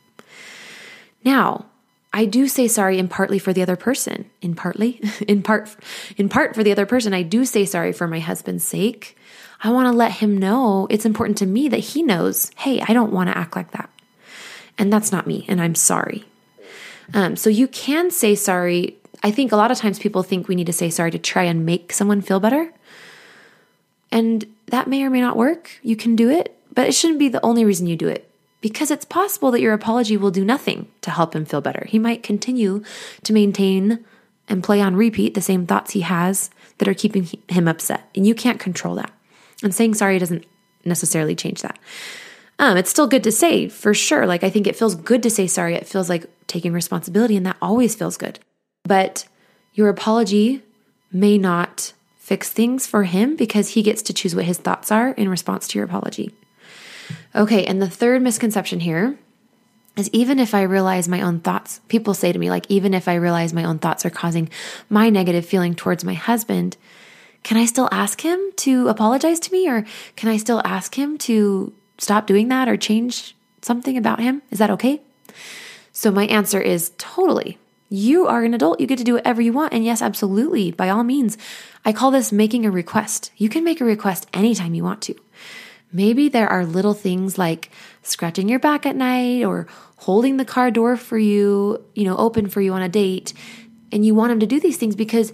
Now, 1.25 1.67
I 2.13 2.27
do 2.27 2.47
say 2.47 2.69
sorry 2.69 2.99
in 2.99 3.09
partly 3.09 3.39
for 3.39 3.53
the 3.53 3.63
other 3.63 3.77
person, 3.77 4.31
in 4.41 4.55
partly, 4.55 5.01
in 5.29 5.43
part, 5.43 5.75
in 6.17 6.29
part 6.29 6.55
for 6.55 6.63
the 6.63 6.73
other 6.73 6.87
person. 6.87 7.15
I 7.15 7.23
do 7.23 7.45
say 7.45 7.65
sorry 7.65 7.93
for 7.93 8.07
my 8.07 8.21
husband's 8.21 8.65
sake. 8.65 9.17
I 9.63 9.71
want 9.71 9.87
to 9.87 9.97
let 9.97 10.13
him 10.13 10.37
know 10.37 10.87
it's 10.91 11.07
important 11.07 11.39
to 11.39 11.47
me 11.47 11.69
that 11.69 11.79
he 11.79 12.03
knows, 12.03 12.51
hey, 12.57 12.81
I 12.81 12.93
don't 12.93 13.13
want 13.13 13.31
to 13.31 13.39
act 13.39 13.57
like 13.57 13.71
that. 13.71 13.91
And 14.77 14.93
that's 14.93 15.11
not 15.11 15.27
me, 15.27 15.45
and 15.49 15.61
I'm 15.61 15.75
sorry. 15.75 16.25
Um, 17.15 17.37
so 17.37 17.51
you 17.51 17.69
can 17.69 18.11
say 18.11 18.35
sorry. 18.35 18.97
I 19.23 19.31
think 19.31 19.53
a 19.53 19.57
lot 19.57 19.71
of 19.71 19.79
times 19.79 19.99
people 19.99 20.23
think 20.23 20.49
we 20.49 20.55
need 20.55 20.67
to 20.67 20.73
say 20.73 20.91
sorry 20.91 21.11
to 21.13 21.19
try 21.19 21.45
and 21.45 21.65
make 21.65 21.93
someone 21.93 22.21
feel 22.21 22.41
better. 22.41 22.73
And 24.15 24.47
that 24.67 24.87
may 24.87 25.03
or 25.03 25.11
may 25.11 25.21
not 25.21 25.37
work. 25.37 25.73
You 25.83 25.97
can 25.97 26.15
do 26.15 26.31
it, 26.31 26.57
but 26.73 26.87
it 26.87 26.95
shouldn't 26.95 27.19
be 27.19 27.29
the 27.29 27.45
only 27.45 27.65
reason 27.65 27.89
you 27.89 27.97
do 27.97 28.09
it 28.09 28.31
because 28.61 28.91
it's 28.91 29.05
possible 29.05 29.51
that 29.51 29.61
your 29.61 29.75
apology 29.75 30.17
will 30.17 30.31
do 30.31 30.45
nothing 30.45 30.89
to 31.03 31.11
help 31.11 31.35
him 31.35 31.45
feel 31.45 31.61
better. 31.61 31.85
He 31.87 31.99
might 31.99 32.23
continue 32.23 32.83
to 33.25 33.33
maintain 33.33 34.05
and 34.49 34.63
play 34.63 34.81
on 34.81 34.95
repeat 34.95 35.35
the 35.35 35.41
same 35.41 35.67
thoughts 35.67 35.91
he 35.91 36.03
has 36.03 36.49
that 36.79 36.89
are 36.89 36.95
keeping 36.95 37.29
him 37.49 37.67
upset. 37.67 38.09
And 38.15 38.27
you 38.27 38.35
can't 38.35 38.61
control 38.61 38.95
that. 38.95 39.13
And 39.63 39.75
saying 39.75 39.95
sorry 39.95 40.19
doesn't 40.19 40.47
necessarily 40.85 41.35
change 41.35 41.63
that. 41.63 41.79
Um, 42.59 42.77
it's 42.77 42.91
still 42.91 43.09
good 43.09 43.25
to 43.25 43.33
say 43.33 43.69
for 43.69 43.95
sure. 43.95 44.27
Like, 44.27 44.45
I 44.45 44.51
think 44.51 44.67
it 44.67 44.77
feels 44.77 44.95
good 44.95 45.25
to 45.25 45.31
say 45.31 45.49
sorry. 45.49 45.75
It 45.75 45.89
feels 45.89 46.09
like 46.09 46.27
taking 46.47 46.73
responsibility, 46.73 47.37
and 47.37 47.45
that 47.47 47.57
always 47.61 47.97
feels 47.97 48.17
good. 48.17 48.39
But 48.85 49.27
your 49.73 49.89
apology 49.89 50.63
may 51.11 51.37
not 51.37 51.93
fix 52.25 52.51
things 52.51 52.87
for 52.87 53.03
him 53.03 53.37
because 53.37 53.69
he 53.69 53.83
gets 53.83 54.01
to 54.01 54.15
choose 54.15 54.35
what 54.35 54.47
his 54.47 54.57
thoughts 54.57 54.91
are 54.91 55.11
in 55.11 55.29
response 55.29 55.69
to 55.69 55.79
your 55.79 55.85
apology. 55.85 56.33
Okay, 57.35 57.67
and 57.67 57.83
the 57.83 57.91
third 57.91 58.23
misconception 58.23 58.81
here 58.81 59.19
is 59.95 60.09
even 60.09 60.39
if 60.39 60.55
I 60.55 60.63
realize 60.63 61.07
my 61.07 61.21
own 61.21 61.41
thoughts, 61.41 61.83
people 61.89 62.15
say 62.15 62.33
to 62.33 62.39
me, 62.39 62.49
like, 62.49 62.65
even 62.71 62.95
if 62.95 63.09
I 63.09 63.17
realize 63.17 63.53
my 63.53 63.65
own 63.65 63.79
thoughts 63.79 64.07
are 64.07 64.11
causing 64.11 64.49
my 64.89 65.11
negative 65.11 65.45
feeling 65.45 65.75
towards 65.75 66.03
my 66.03 66.15
husband, 66.15 66.79
can 67.43 67.59
I 67.59 67.67
still 67.67 67.91
ask 67.93 68.23
him 68.23 68.41
to 68.57 68.89
apologize 68.89 69.39
to 69.41 69.53
me? 69.53 69.69
Or 69.69 69.85
can 70.17 70.31
I 70.31 70.39
still 70.39 70.63
ask 70.65 70.99
him 70.99 71.19
to 71.19 71.75
stop 71.99 72.27
doing 72.27 72.49
that 72.49 72.71
or 72.71 72.79
change 72.79 73.37
something 73.61 73.99
about 73.99 74.21
him? 74.21 74.41
Is 74.51 74.61
that 74.61 74.71
okay? 74.71 75.03
So 75.93 76.11
my 76.11 76.25
answer 76.25 76.61
is 76.63 76.93
totally. 76.97 77.59
You 77.95 78.27
are 78.27 78.43
an 78.43 78.55
adult. 78.55 78.81
You 78.81 78.89
get 78.89 78.99
to 78.99 79.05
do 79.05 79.15
whatever 79.15 79.41
you 79.41 79.53
want. 79.53 79.73
And 79.73 79.85
yes, 79.85 80.03
absolutely. 80.03 80.73
By 80.73 80.89
all 80.89 81.05
means, 81.05 81.39
I 81.85 81.93
call 81.93 82.11
this 82.11 82.33
making 82.33 82.67
a 82.67 82.71
request. 82.71 83.31
You 83.37 83.49
can 83.49 83.63
make 83.63 83.81
a 83.81 83.85
request 83.85 84.27
anytime 84.35 84.75
you 84.75 84.83
want 84.83 85.01
to. 85.03 85.15
Maybe 85.93 86.29
there 86.29 86.49
are 86.49 86.67
little 86.67 86.95
things 86.95 87.39
like 87.39 87.71
scratching 88.03 88.49
your 88.49 88.59
back 88.59 88.85
at 88.85 88.97
night 88.97 89.45
or 89.45 89.69
holding 89.99 90.39
the 90.39 90.45
car 90.45 90.73
door 90.73 90.97
for 90.97 91.17
you, 91.17 91.85
you 91.95 92.05
know, 92.05 92.17
open 92.17 92.49
for 92.49 92.61
you 92.61 92.73
on 92.73 92.83
a 92.83 92.89
date. 92.89 93.33
And 93.93 94.05
you 94.05 94.13
want 94.13 94.33
him 94.33 94.41
to 94.41 94.47
do 94.47 94.59
these 94.59 94.77
things 94.77 94.97
because 94.97 95.33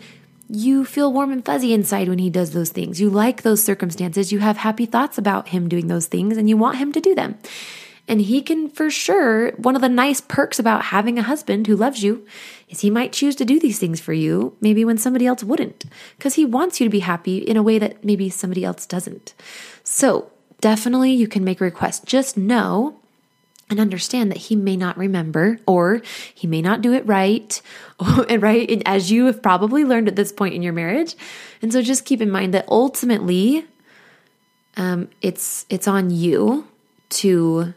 you 0.50 0.84
feel 0.84 1.14
warm 1.14 1.32
and 1.32 1.42
fuzzy 1.42 1.72
inside 1.72 2.10
when 2.10 2.18
he 2.18 2.28
does 2.28 2.50
those 2.50 2.68
things. 2.68 3.00
You 3.00 3.08
like 3.08 3.40
those 3.40 3.62
circumstances. 3.62 4.32
You 4.32 4.40
have 4.40 4.58
happy 4.58 4.84
thoughts 4.84 5.16
about 5.16 5.48
him 5.48 5.66
doing 5.66 5.86
those 5.86 6.08
things 6.08 6.36
and 6.36 6.46
you 6.46 6.58
want 6.58 6.76
him 6.76 6.92
to 6.92 7.00
do 7.00 7.14
them. 7.14 7.38
And 8.10 8.22
he 8.22 8.42
can, 8.42 8.68
for 8.68 8.90
sure, 8.90 9.52
one 9.52 9.76
of 9.76 9.82
the 9.82 9.88
nice 9.88 10.20
perks 10.20 10.58
about 10.58 10.86
having 10.86 11.16
a 11.16 11.22
husband 11.22 11.68
who 11.68 11.76
loves 11.76 12.02
you 12.02 12.26
is 12.68 12.80
he 12.80 12.90
might 12.90 13.12
choose 13.12 13.36
to 13.36 13.44
do 13.44 13.60
these 13.60 13.78
things 13.78 14.00
for 14.00 14.12
you, 14.12 14.56
maybe 14.60 14.84
when 14.84 14.98
somebody 14.98 15.28
else 15.28 15.44
wouldn't, 15.44 15.84
because 16.18 16.34
he 16.34 16.44
wants 16.44 16.80
you 16.80 16.86
to 16.86 16.90
be 16.90 16.98
happy 16.98 17.38
in 17.38 17.56
a 17.56 17.62
way 17.62 17.78
that 17.78 18.04
maybe 18.04 18.28
somebody 18.28 18.64
else 18.64 18.84
doesn't. 18.84 19.32
So, 19.84 20.28
definitely 20.60 21.12
you 21.12 21.28
can 21.28 21.44
make 21.44 21.60
a 21.60 21.64
request. 21.64 22.04
Just 22.04 22.36
know 22.36 22.96
and 23.70 23.78
understand 23.78 24.32
that 24.32 24.38
he 24.38 24.56
may 24.56 24.76
not 24.76 24.98
remember 24.98 25.60
or 25.64 26.02
he 26.34 26.48
may 26.48 26.60
not 26.60 26.82
do 26.82 26.92
it 26.92 27.06
right 27.06 27.62
and 28.28 28.42
right 28.42 28.82
as 28.86 29.12
you 29.12 29.26
have 29.26 29.40
probably 29.40 29.84
learned 29.84 30.08
at 30.08 30.16
this 30.16 30.32
point 30.32 30.54
in 30.54 30.62
your 30.62 30.72
marriage 30.72 31.14
and 31.62 31.72
so 31.72 31.80
just 31.80 32.04
keep 32.04 32.20
in 32.20 32.28
mind 32.28 32.52
that 32.52 32.66
ultimately 32.66 33.64
um, 34.76 35.08
it's 35.22 35.64
it's 35.70 35.86
on 35.86 36.10
you 36.10 36.66
to 37.10 37.72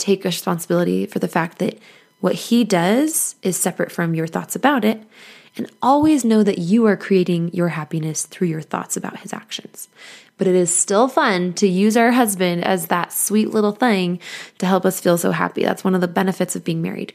take 0.00 0.24
responsibility 0.24 1.06
for 1.06 1.18
the 1.18 1.28
fact 1.28 1.58
that 1.58 1.78
what 2.20 2.34
he 2.34 2.64
does 2.64 3.36
is 3.42 3.56
separate 3.56 3.92
from 3.92 4.14
your 4.14 4.26
thoughts 4.26 4.56
about 4.56 4.84
it 4.84 5.02
and 5.56 5.70
always 5.82 6.24
know 6.24 6.42
that 6.42 6.58
you 6.58 6.86
are 6.86 6.96
creating 6.96 7.52
your 7.52 7.68
happiness 7.68 8.26
through 8.26 8.48
your 8.48 8.60
thoughts 8.60 8.96
about 8.96 9.20
his 9.20 9.32
actions 9.32 9.88
but 10.40 10.46
it 10.46 10.54
is 10.54 10.74
still 10.74 11.06
fun 11.06 11.52
to 11.52 11.68
use 11.68 11.98
our 11.98 12.12
husband 12.12 12.64
as 12.64 12.86
that 12.86 13.12
sweet 13.12 13.50
little 13.50 13.72
thing 13.72 14.18
to 14.56 14.64
help 14.64 14.86
us 14.86 14.98
feel 14.98 15.18
so 15.18 15.32
happy. 15.32 15.62
That's 15.62 15.84
one 15.84 15.94
of 15.94 16.00
the 16.00 16.08
benefits 16.08 16.56
of 16.56 16.64
being 16.64 16.80
married. 16.80 17.12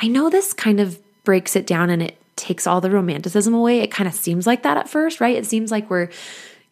I 0.00 0.06
know 0.06 0.30
this 0.30 0.52
kind 0.52 0.78
of 0.78 1.00
breaks 1.24 1.56
it 1.56 1.66
down 1.66 1.90
and 1.90 2.00
it 2.00 2.16
takes 2.36 2.64
all 2.64 2.80
the 2.80 2.92
romanticism 2.92 3.52
away. 3.52 3.80
It 3.80 3.90
kind 3.90 4.06
of 4.06 4.14
seems 4.14 4.46
like 4.46 4.62
that 4.62 4.76
at 4.76 4.88
first, 4.88 5.20
right? 5.20 5.36
It 5.36 5.46
seems 5.46 5.72
like 5.72 5.90
we're 5.90 6.10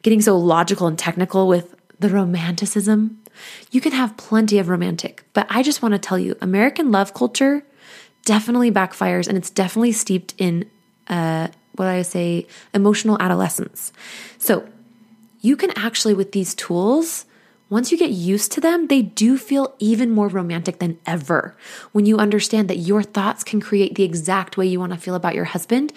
getting 0.03 0.21
so 0.21 0.39
logical 0.39 0.87
and 0.87 0.97
technical 0.97 1.49
with 1.49 1.75
the 1.99 2.11
romanticism. 2.11 3.21
You 3.71 3.81
can 3.81 3.93
have 3.93 4.17
plenty 4.17 4.59
of 4.59 4.69
romantic, 4.69 5.25
but 5.33 5.47
I 5.51 5.63
just 5.63 5.83
want 5.83 5.93
to 5.93 5.99
tell 5.99 6.19
you 6.19 6.37
American 6.41 6.91
love 6.91 7.15
culture 7.15 7.65
definitely 8.25 8.71
backfires 8.71 9.29
and 9.29 9.39
it's 9.39 9.51
definitely 9.51 9.93
steeped 9.93 10.35
in 10.37 10.69
uh, 11.09 11.49
what 11.77 11.89
I 11.89 12.03
say 12.03 12.47
emotional 12.75 13.17
adolescence. 13.21 13.93
So 14.39 14.69
you 15.41 15.57
can 15.57 15.71
actually, 15.77 16.15
with 16.15 16.33
these 16.33 16.55
tools, 16.55 17.25
once 17.69 17.91
you 17.91 17.99
get 17.99 18.11
used 18.11 18.53
to 18.53 18.61
them, 18.61 18.87
they 18.87 19.03
do 19.03 19.37
feel 19.37 19.75
even 19.79 20.11
more 20.11 20.29
romantic 20.29 20.79
than 20.79 20.99
ever. 21.05 21.57
When 21.93 22.07
you 22.07 22.19
understand 22.19 22.69
that 22.69 22.79
your 22.79 23.03
thoughts 23.03 23.43
can 23.43 23.61
create 23.61 23.97
the 23.97 24.05
exact 24.05 24.57
way 24.57 24.67
you 24.67 24.79
want 24.79 24.93
to 24.93 24.99
feel 24.99 25.15
about 25.15 25.35
your 25.35 25.47
husband, 25.47 25.93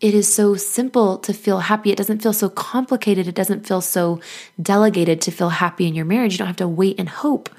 it 0.00 0.14
is 0.14 0.32
so 0.32 0.54
simple 0.54 1.18
to 1.18 1.32
feel 1.32 1.60
happy. 1.60 1.90
It 1.90 1.98
doesn't 1.98 2.22
feel 2.22 2.32
so 2.32 2.48
complicated. 2.48 3.28
It 3.28 3.34
doesn't 3.34 3.66
feel 3.66 3.82
so 3.82 4.20
delegated 4.60 5.20
to 5.22 5.30
feel 5.30 5.50
happy 5.50 5.86
in 5.86 5.94
your 5.94 6.06
marriage. 6.06 6.32
You 6.32 6.38
don't 6.38 6.46
have 6.46 6.56
to 6.56 6.68
wait 6.68 6.98
and 6.98 7.08
hope. 7.08 7.50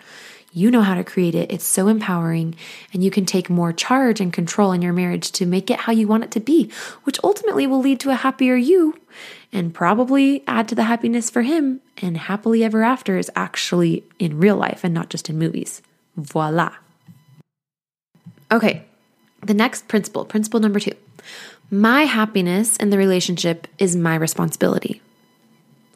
You 0.54 0.69
know 0.69 0.82
how 0.82 0.95
to 0.95 1.04
create 1.04 1.36
it. 1.36 1.51
It's 1.51 1.63
so 1.63 1.88
empowering, 1.88 2.56
and 2.91 3.01
you 3.04 3.10
can 3.10 3.25
take 3.25 3.49
more 3.49 3.71
charge 3.71 4.19
and 4.19 4.34
control 4.34 4.73
in 4.73 4.82
your 4.82 4.91
marriage 4.91 5.32
to 5.34 5.45
make 5.45 5.69
it 5.69 5.82
how 5.82 5.93
you 5.93 6.10
want 6.10 6.25
it 6.25 6.32
to 6.32 6.41
be, 6.41 6.69
which 7.04 7.19
ultimately 7.23 7.67
will 7.67 7.80
lead 7.80 8.01
to 8.01 8.10
a 8.10 8.15
happier 8.15 8.56
you 8.56 8.99
and 9.54 9.73
probably 9.73 10.43
add 10.47 10.67
to 10.67 10.75
the 10.75 10.84
happiness 10.84 11.30
for 11.30 11.43
him. 11.43 11.80
And 12.01 12.17
happily 12.17 12.65
ever 12.65 12.84
after 12.84 13.17
is 13.17 13.32
actually 13.34 14.04
in 14.19 14.39
real 14.39 14.58
life 14.58 14.84
and 14.84 14.93
not 14.93 15.10
just 15.10 15.30
in 15.30 15.38
movies. 15.38 15.82
Voila. 16.17 16.73
Okay, 18.51 18.84
the 19.41 19.54
next 19.54 19.88
principle, 19.88 20.25
principle 20.25 20.60
number 20.60 20.80
two 20.82 20.95
my 21.71 22.03
happiness 22.03 22.75
in 22.77 22.89
the 22.89 22.97
relationship 22.97 23.67
is 23.79 23.95
my 23.95 24.15
responsibility. 24.15 25.01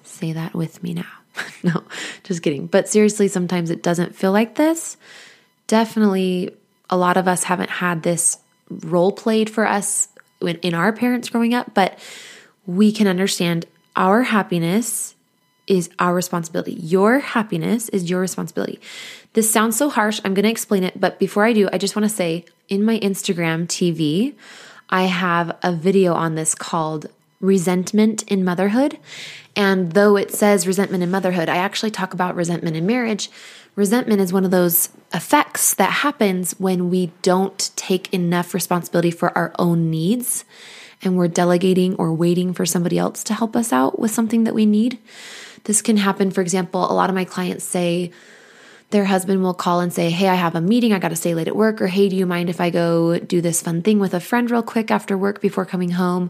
Say 0.04 0.32
that 0.32 0.54
with 0.54 0.82
me 0.82 0.94
now. 0.94 1.06
no, 1.64 1.84
just 2.24 2.42
kidding. 2.42 2.68
But 2.68 2.88
seriously, 2.88 3.28
sometimes 3.28 3.70
it 3.70 3.84
doesn't 3.84 4.16
feel 4.16 4.32
like 4.32 4.56
this. 4.56 4.96
Definitely, 5.68 6.56
a 6.90 6.96
lot 6.96 7.18
of 7.18 7.28
us 7.28 7.44
haven't 7.44 7.70
had 7.70 8.04
this 8.04 8.38
role 8.70 9.12
played 9.12 9.50
for 9.50 9.68
us 9.68 10.08
in 10.42 10.74
our 10.74 10.94
parents 10.94 11.30
growing 11.30 11.54
up, 11.54 11.74
but 11.74 12.00
we 12.66 12.92
can 12.92 13.08
understand 13.08 13.66
our 13.96 14.24
happiness 14.24 15.16
is 15.68 15.90
our 16.00 16.14
responsibility. 16.14 16.74
Your 16.74 17.20
happiness 17.20 17.90
is 17.90 18.10
your 18.10 18.22
responsibility. 18.22 18.80
This 19.34 19.52
sounds 19.52 19.76
so 19.76 19.90
harsh. 19.90 20.22
I'm 20.24 20.34
going 20.34 20.44
to 20.44 20.50
explain 20.50 20.84
it. 20.84 21.00
But 21.00 21.20
before 21.20 21.44
I 21.44 21.54
do, 21.54 21.68
I 21.74 21.78
just 21.78 21.96
want 21.96 22.08
to 22.08 22.16
say 22.16 22.46
in 22.70 22.84
my 22.84 23.00
Instagram 23.00 23.66
TV, 23.68 24.36
I 24.90 25.04
have 25.04 25.58
a 25.64 25.72
video 25.72 26.14
on 26.14 26.36
this 26.36 26.56
called 26.56 27.08
Resentment 27.40 28.24
in 28.24 28.44
Motherhood. 28.44 28.98
And 29.56 29.94
though 29.94 30.18
it 30.18 30.32
says 30.32 30.68
resentment 30.68 31.04
in 31.04 31.12
motherhood, 31.12 31.48
I 31.48 31.58
actually 31.58 31.92
talk 31.92 32.14
about 32.14 32.36
resentment 32.36 32.76
in 32.76 32.86
marriage. 32.86 33.30
Resentment 33.76 34.22
is 34.22 34.34
one 34.34 34.46
of 34.46 34.52
those 34.52 34.90
effects 35.14 35.74
that 35.76 35.92
happens 35.92 36.54
when 36.60 36.90
we 36.90 37.12
don't 37.22 37.72
take 37.76 38.14
enough 38.14 38.54
responsibility 38.54 39.12
for 39.12 39.36
our 39.38 39.54
own 39.58 39.90
needs 39.90 40.46
and 41.02 41.18
we're 41.18 41.28
delegating 41.28 41.96
or 41.96 42.14
waiting 42.14 42.54
for 42.54 42.66
somebody 42.66 42.98
else 42.98 43.24
to 43.26 43.34
help 43.34 43.56
us 43.56 43.72
out 43.72 44.00
with 44.00 44.12
something 44.12 44.44
that 44.44 44.56
we 44.56 44.66
need. 44.66 44.98
This 45.66 45.82
can 45.82 45.98
happen, 45.98 46.32
for 46.32 46.42
example, 46.42 46.90
a 46.90 46.94
lot 46.94 47.10
of 47.10 47.16
my 47.16 47.26
clients 47.26 47.66
say 47.66 48.12
their 48.92 49.06
husband 49.06 49.42
will 49.44 49.54
call 49.54 49.80
and 49.80 49.92
say, 49.92 50.10
Hey, 50.10 50.28
I 50.28 50.36
have 50.36 50.56
a 50.56 50.62
meeting, 50.62 50.94
I 50.94 51.00
got 51.00 51.10
to 51.10 51.16
stay 51.16 51.34
late 51.36 51.48
at 51.48 51.56
work, 51.56 51.82
or 51.82 51.88
Hey, 51.88 52.10
do 52.10 52.16
you 52.16 52.26
mind 52.26 52.50
if 52.50 52.62
I 52.62 52.70
go 52.70 53.20
do 53.20 53.42
this 53.42 53.62
fun 53.62 53.82
thing 53.82 54.00
with 54.00 54.14
a 54.14 54.20
friend 54.20 54.50
real 54.50 54.64
quick 54.64 54.92
after 54.92 55.18
work 55.18 55.42
before 55.42 55.66
coming 55.66 55.92
home? 55.92 56.30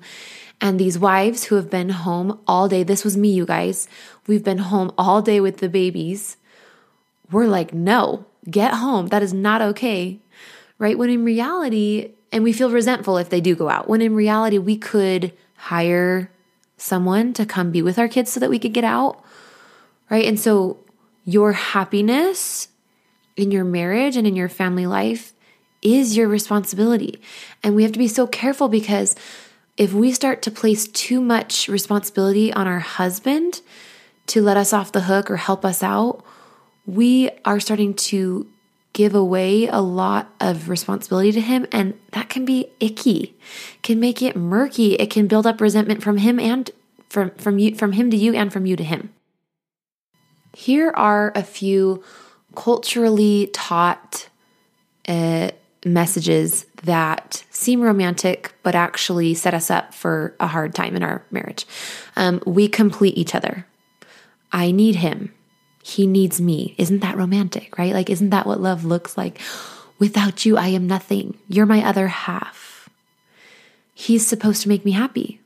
And 0.61 0.79
these 0.79 0.97
wives 0.97 1.45
who 1.45 1.55
have 1.55 1.69
been 1.69 1.89
home 1.89 2.39
all 2.47 2.69
day, 2.69 2.83
this 2.83 3.03
was 3.03 3.17
me, 3.17 3.29
you 3.29 3.45
guys, 3.45 3.87
we've 4.25 4.43
been 4.43 4.59
home 4.59 4.93
all 4.97 5.21
day 5.21 5.41
with 5.41 5.57
the 5.57 5.69
babies. 5.69 6.37
We're 7.31 7.47
like, 7.47 7.73
No, 7.73 8.25
get 8.49 8.75
home. 8.75 9.07
That 9.07 9.23
is 9.23 9.33
not 9.33 9.61
okay. 9.61 10.19
Right? 10.77 10.97
When 10.97 11.09
in 11.09 11.23
reality, 11.23 12.11
and 12.31 12.43
we 12.43 12.53
feel 12.53 12.69
resentful 12.69 13.17
if 13.17 13.29
they 13.29 13.41
do 13.41 13.55
go 13.55 13.69
out, 13.69 13.87
when 13.87 14.01
in 14.01 14.15
reality, 14.15 14.57
we 14.57 14.77
could 14.77 15.33
hire 15.55 16.29
someone 16.77 17.33
to 17.33 17.45
come 17.45 17.71
be 17.71 17.81
with 17.81 17.97
our 17.97 18.07
kids 18.07 18.31
so 18.31 18.39
that 18.39 18.49
we 18.49 18.59
could 18.59 18.73
get 18.73 18.83
out. 18.83 19.23
Right. 20.09 20.25
And 20.25 20.39
so 20.39 20.77
your 21.25 21.51
happiness 21.53 22.69
in 23.35 23.51
your 23.51 23.65
marriage 23.65 24.15
and 24.15 24.25
in 24.25 24.35
your 24.35 24.49
family 24.49 24.85
life 24.85 25.33
is 25.81 26.15
your 26.15 26.27
responsibility. 26.27 27.21
And 27.63 27.75
we 27.75 27.83
have 27.83 27.91
to 27.91 27.99
be 27.99 28.07
so 28.07 28.27
careful 28.27 28.69
because 28.69 29.15
if 29.77 29.93
we 29.93 30.11
start 30.11 30.41
to 30.43 30.51
place 30.51 30.87
too 30.87 31.19
much 31.19 31.67
responsibility 31.67 32.53
on 32.53 32.67
our 32.67 32.79
husband 32.79 33.61
to 34.27 34.41
let 34.41 34.57
us 34.57 34.71
off 34.71 34.91
the 34.91 35.01
hook 35.01 35.29
or 35.29 35.37
help 35.37 35.65
us 35.65 35.83
out, 35.83 36.23
we 36.85 37.29
are 37.43 37.59
starting 37.59 37.93
to 37.93 38.47
give 38.93 39.13
away 39.13 39.67
a 39.67 39.81
lot 39.81 40.33
of 40.39 40.69
responsibility 40.69 41.31
to 41.33 41.41
him 41.41 41.67
and 41.69 41.99
that 42.13 42.29
can 42.29 42.45
be 42.45 42.69
icky 42.79 43.35
can 43.81 43.99
make 43.99 44.21
it 44.21 44.37
murky 44.37 44.93
it 44.93 45.09
can 45.09 45.27
build 45.27 45.45
up 45.45 45.59
resentment 45.59 46.01
from 46.01 46.15
him 46.15 46.39
and 46.39 46.71
from 47.09 47.29
from 47.31 47.59
you 47.59 47.75
from 47.75 47.91
him 47.91 48.09
to 48.09 48.15
you 48.15 48.33
and 48.33 48.53
from 48.53 48.65
you 48.65 48.77
to 48.77 48.85
him 48.85 49.09
here 50.55 50.91
are 50.95 51.31
a 51.35 51.43
few 51.43 52.03
culturally 52.55 53.49
taught 53.53 54.29
uh, 55.07 55.51
messages 55.85 56.65
that 56.83 57.43
seem 57.49 57.81
romantic 57.81 58.53
but 58.63 58.73
actually 58.75 59.33
set 59.33 59.53
us 59.53 59.69
up 59.69 59.93
for 59.93 60.35
a 60.39 60.47
hard 60.47 60.73
time 60.73 60.95
in 60.95 61.03
our 61.03 61.23
marriage 61.31 61.65
um, 62.15 62.41
we 62.45 62.67
complete 62.67 63.17
each 63.17 63.35
other 63.35 63.67
i 64.51 64.71
need 64.71 64.95
him 64.95 65.31
he 65.85 66.07
needs 66.07 66.41
me. 66.41 66.73
Isn't 66.79 67.01
that 67.01 67.15
romantic, 67.15 67.77
right? 67.77 67.93
Like, 67.93 68.09
isn't 68.09 68.31
that 68.31 68.47
what 68.47 68.59
love 68.59 68.85
looks 68.85 69.15
like? 69.19 69.39
Without 69.99 70.43
you, 70.43 70.57
I 70.57 70.69
am 70.69 70.87
nothing. 70.87 71.37
You're 71.47 71.67
my 71.67 71.87
other 71.87 72.07
half. 72.07 72.89
He's 73.93 74.25
supposed 74.25 74.63
to 74.63 74.67
make 74.67 74.83
me 74.83 74.93
happy. 74.93 75.41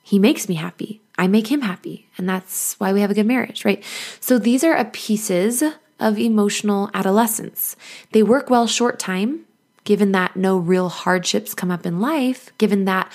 He 0.00 0.20
makes 0.20 0.48
me 0.48 0.54
happy. 0.54 1.02
I 1.16 1.28
make 1.28 1.48
him 1.48 1.62
happy. 1.62 2.08
And 2.18 2.28
that's 2.28 2.74
why 2.80 2.92
we 2.92 3.00
have 3.00 3.10
a 3.10 3.14
good 3.14 3.26
marriage, 3.26 3.64
right? 3.64 3.82
So 4.20 4.38
these 4.38 4.64
are 4.64 4.74
a 4.74 4.84
pieces 4.84 5.62
of 6.00 6.18
emotional 6.18 6.90
adolescence. 6.92 7.76
They 8.12 8.22
work 8.22 8.50
well 8.50 8.66
short 8.66 8.98
time, 8.98 9.44
given 9.84 10.12
that 10.12 10.36
no 10.36 10.56
real 10.56 10.88
hardships 10.88 11.54
come 11.54 11.70
up 11.70 11.86
in 11.86 12.00
life, 12.00 12.50
given 12.58 12.84
that 12.86 13.12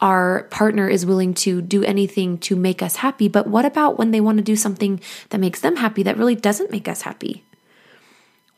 our 0.00 0.44
partner 0.50 0.88
is 0.88 1.06
willing 1.06 1.32
to 1.32 1.62
do 1.62 1.84
anything 1.84 2.36
to 2.36 2.56
make 2.56 2.82
us 2.82 2.96
happy. 2.96 3.28
But 3.28 3.46
what 3.46 3.64
about 3.64 3.98
when 3.98 4.10
they 4.10 4.20
want 4.20 4.38
to 4.38 4.44
do 4.44 4.56
something 4.56 5.00
that 5.28 5.38
makes 5.38 5.60
them 5.60 5.76
happy 5.76 6.02
that 6.02 6.16
really 6.16 6.34
doesn't 6.34 6.72
make 6.72 6.88
us 6.88 7.02
happy? 7.02 7.44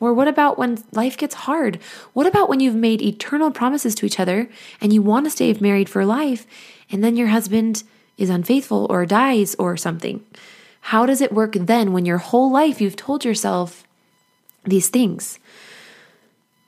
Or 0.01 0.13
what 0.13 0.29
about 0.29 0.59
when 0.59 0.83
life 0.93 1.17
gets 1.17 1.35
hard? 1.35 1.79
What 2.13 2.27
about 2.27 2.49
when 2.49 2.61
you've 2.61 2.75
made 2.75 3.03
eternal 3.03 3.51
promises 3.51 3.95
to 3.97 4.07
each 4.07 4.19
other 4.19 4.49
and 4.81 4.93
you 4.93 5.03
want 5.03 5.27
to 5.27 5.31
stay 5.31 5.53
married 5.55 5.89
for 5.89 6.05
life 6.05 6.47
and 6.91 7.05
then 7.05 7.17
your 7.17 7.29
husband 7.29 7.85
is 8.17 8.31
unfaithful 8.31 8.87
or 8.91 9.07
dies 9.07 9.55
or 9.57 9.77
something? 9.77 10.25
How 10.89 11.07
does 11.07 11.21
it 11.21 11.33
work 11.33 11.55
then 11.55 11.93
when 11.93 12.05
your 12.05 12.19
whole 12.19 12.51
life 12.51 12.81
you've 12.81 12.97
told 12.97 13.25
yourself 13.25 13.85
these 14.65 14.89
things? 14.89 15.39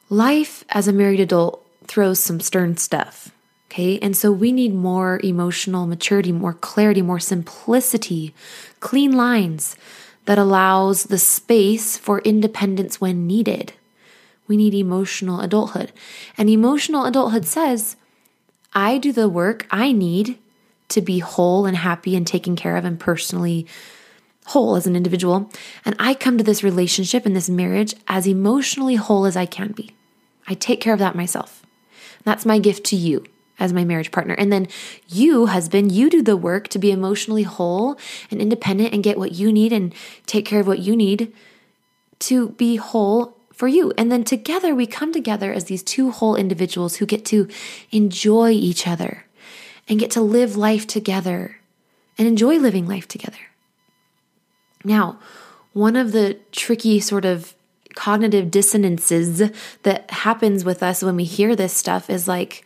Life 0.08 0.64
as 0.70 0.88
a 0.88 0.92
married 0.92 1.20
adult 1.20 1.64
throws 1.86 2.18
some 2.18 2.40
stern 2.40 2.76
stuff. 2.76 3.30
Okay. 3.70 3.98
And 3.98 4.16
so 4.16 4.32
we 4.32 4.52
need 4.52 4.74
more 4.74 5.20
emotional 5.22 5.86
maturity, 5.86 6.32
more 6.32 6.54
clarity, 6.54 7.02
more 7.02 7.20
simplicity, 7.20 8.34
clean 8.80 9.12
lines 9.12 9.76
that 10.24 10.38
allows 10.38 11.04
the 11.04 11.18
space 11.18 11.98
for 11.98 12.20
independence 12.20 13.00
when 13.00 13.26
needed. 13.26 13.74
We 14.48 14.56
need 14.56 14.74
emotional 14.74 15.40
adulthood. 15.40 15.92
And 16.38 16.48
emotional 16.48 17.04
adulthood 17.04 17.44
says, 17.44 17.96
I 18.72 18.98
do 18.98 19.12
the 19.12 19.28
work 19.28 19.66
I 19.70 19.92
need 19.92 20.38
to 20.88 21.00
be 21.00 21.18
whole 21.18 21.66
and 21.66 21.76
happy 21.76 22.16
and 22.16 22.26
taken 22.26 22.56
care 22.56 22.76
of 22.76 22.84
and 22.84 22.98
personally 22.98 23.66
whole 24.46 24.76
as 24.76 24.86
an 24.86 24.96
individual. 24.96 25.50
And 25.84 25.96
I 25.98 26.14
come 26.14 26.38
to 26.38 26.44
this 26.44 26.62
relationship 26.62 27.26
and 27.26 27.34
this 27.34 27.50
marriage 27.50 27.94
as 28.06 28.26
emotionally 28.26 28.94
whole 28.94 29.26
as 29.26 29.36
I 29.36 29.46
can 29.46 29.72
be. 29.72 29.94
I 30.46 30.54
take 30.54 30.80
care 30.80 30.92
of 30.92 31.00
that 31.00 31.16
myself. 31.16 31.62
That's 32.24 32.46
my 32.46 32.58
gift 32.58 32.84
to 32.86 32.96
you 32.96 33.24
as 33.58 33.72
my 33.72 33.84
marriage 33.84 34.12
partner. 34.12 34.34
And 34.34 34.52
then 34.52 34.68
you, 35.08 35.46
husband, 35.46 35.90
you 35.92 36.10
do 36.10 36.22
the 36.22 36.36
work 36.36 36.68
to 36.68 36.78
be 36.78 36.90
emotionally 36.90 37.42
whole 37.42 37.98
and 38.30 38.40
independent 38.40 38.92
and 38.92 39.02
get 39.02 39.18
what 39.18 39.32
you 39.32 39.50
need 39.50 39.72
and 39.72 39.94
take 40.26 40.44
care 40.44 40.60
of 40.60 40.66
what 40.66 40.80
you 40.80 40.94
need 40.96 41.32
to 42.20 42.50
be 42.50 42.76
whole 42.76 43.36
for 43.52 43.66
you. 43.66 43.92
And 43.96 44.12
then 44.12 44.22
together 44.24 44.74
we 44.74 44.86
come 44.86 45.12
together 45.12 45.52
as 45.52 45.64
these 45.64 45.82
two 45.82 46.10
whole 46.10 46.36
individuals 46.36 46.96
who 46.96 47.06
get 47.06 47.24
to 47.26 47.48
enjoy 47.90 48.50
each 48.50 48.86
other 48.86 49.24
and 49.88 49.98
get 49.98 50.10
to 50.12 50.20
live 50.20 50.56
life 50.56 50.86
together 50.86 51.58
and 52.18 52.26
enjoy 52.26 52.58
living 52.58 52.86
life 52.88 53.06
together. 53.06 53.38
Now, 54.84 55.18
one 55.72 55.96
of 55.96 56.12
the 56.12 56.38
tricky 56.52 57.00
sort 57.00 57.24
of 57.24 57.54
cognitive 57.94 58.50
dissonances 58.50 59.50
that 59.82 60.10
happens 60.10 60.64
with 60.64 60.82
us 60.82 61.02
when 61.02 61.16
we 61.16 61.24
hear 61.24 61.56
this 61.56 61.72
stuff 61.72 62.08
is 62.08 62.28
like, 62.28 62.64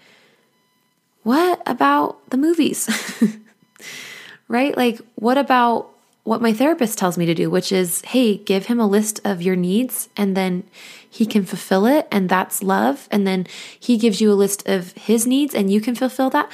what 1.23 1.63
about 1.67 2.31
the 2.31 2.37
movies? 2.37 2.89
right? 4.49 4.77
Like, 4.77 5.01
what 5.15 5.39
about 5.39 5.91
what 6.25 6.43
my 6.43 6.53
therapist 6.53 6.99
tells 6.99 7.17
me 7.17 7.27
to 7.27 7.35
do, 7.35 7.49
which 7.49 7.73
is, 7.73 8.03
hey, 8.03 8.37
give 8.37 8.67
him 8.67 8.79
a 8.79 8.87
list 8.87 9.21
of 9.25 9.43
your 9.43 9.57
needs 9.57 10.09
and 10.17 10.37
then 10.37 10.65
he 11.09 11.27
can 11.27 11.45
fulfill 11.45 11.87
it, 11.87 12.07
and 12.13 12.29
that's 12.29 12.63
love. 12.63 13.09
And 13.11 13.27
then 13.27 13.47
he 13.79 13.97
gives 13.97 14.21
you 14.21 14.31
a 14.31 14.35
list 14.35 14.69
of 14.69 14.93
his 14.93 15.27
needs 15.27 15.55
and 15.57 15.73
you 15.73 15.81
can 15.81 15.97
fulfill 15.97 16.31
that. 16.31 16.49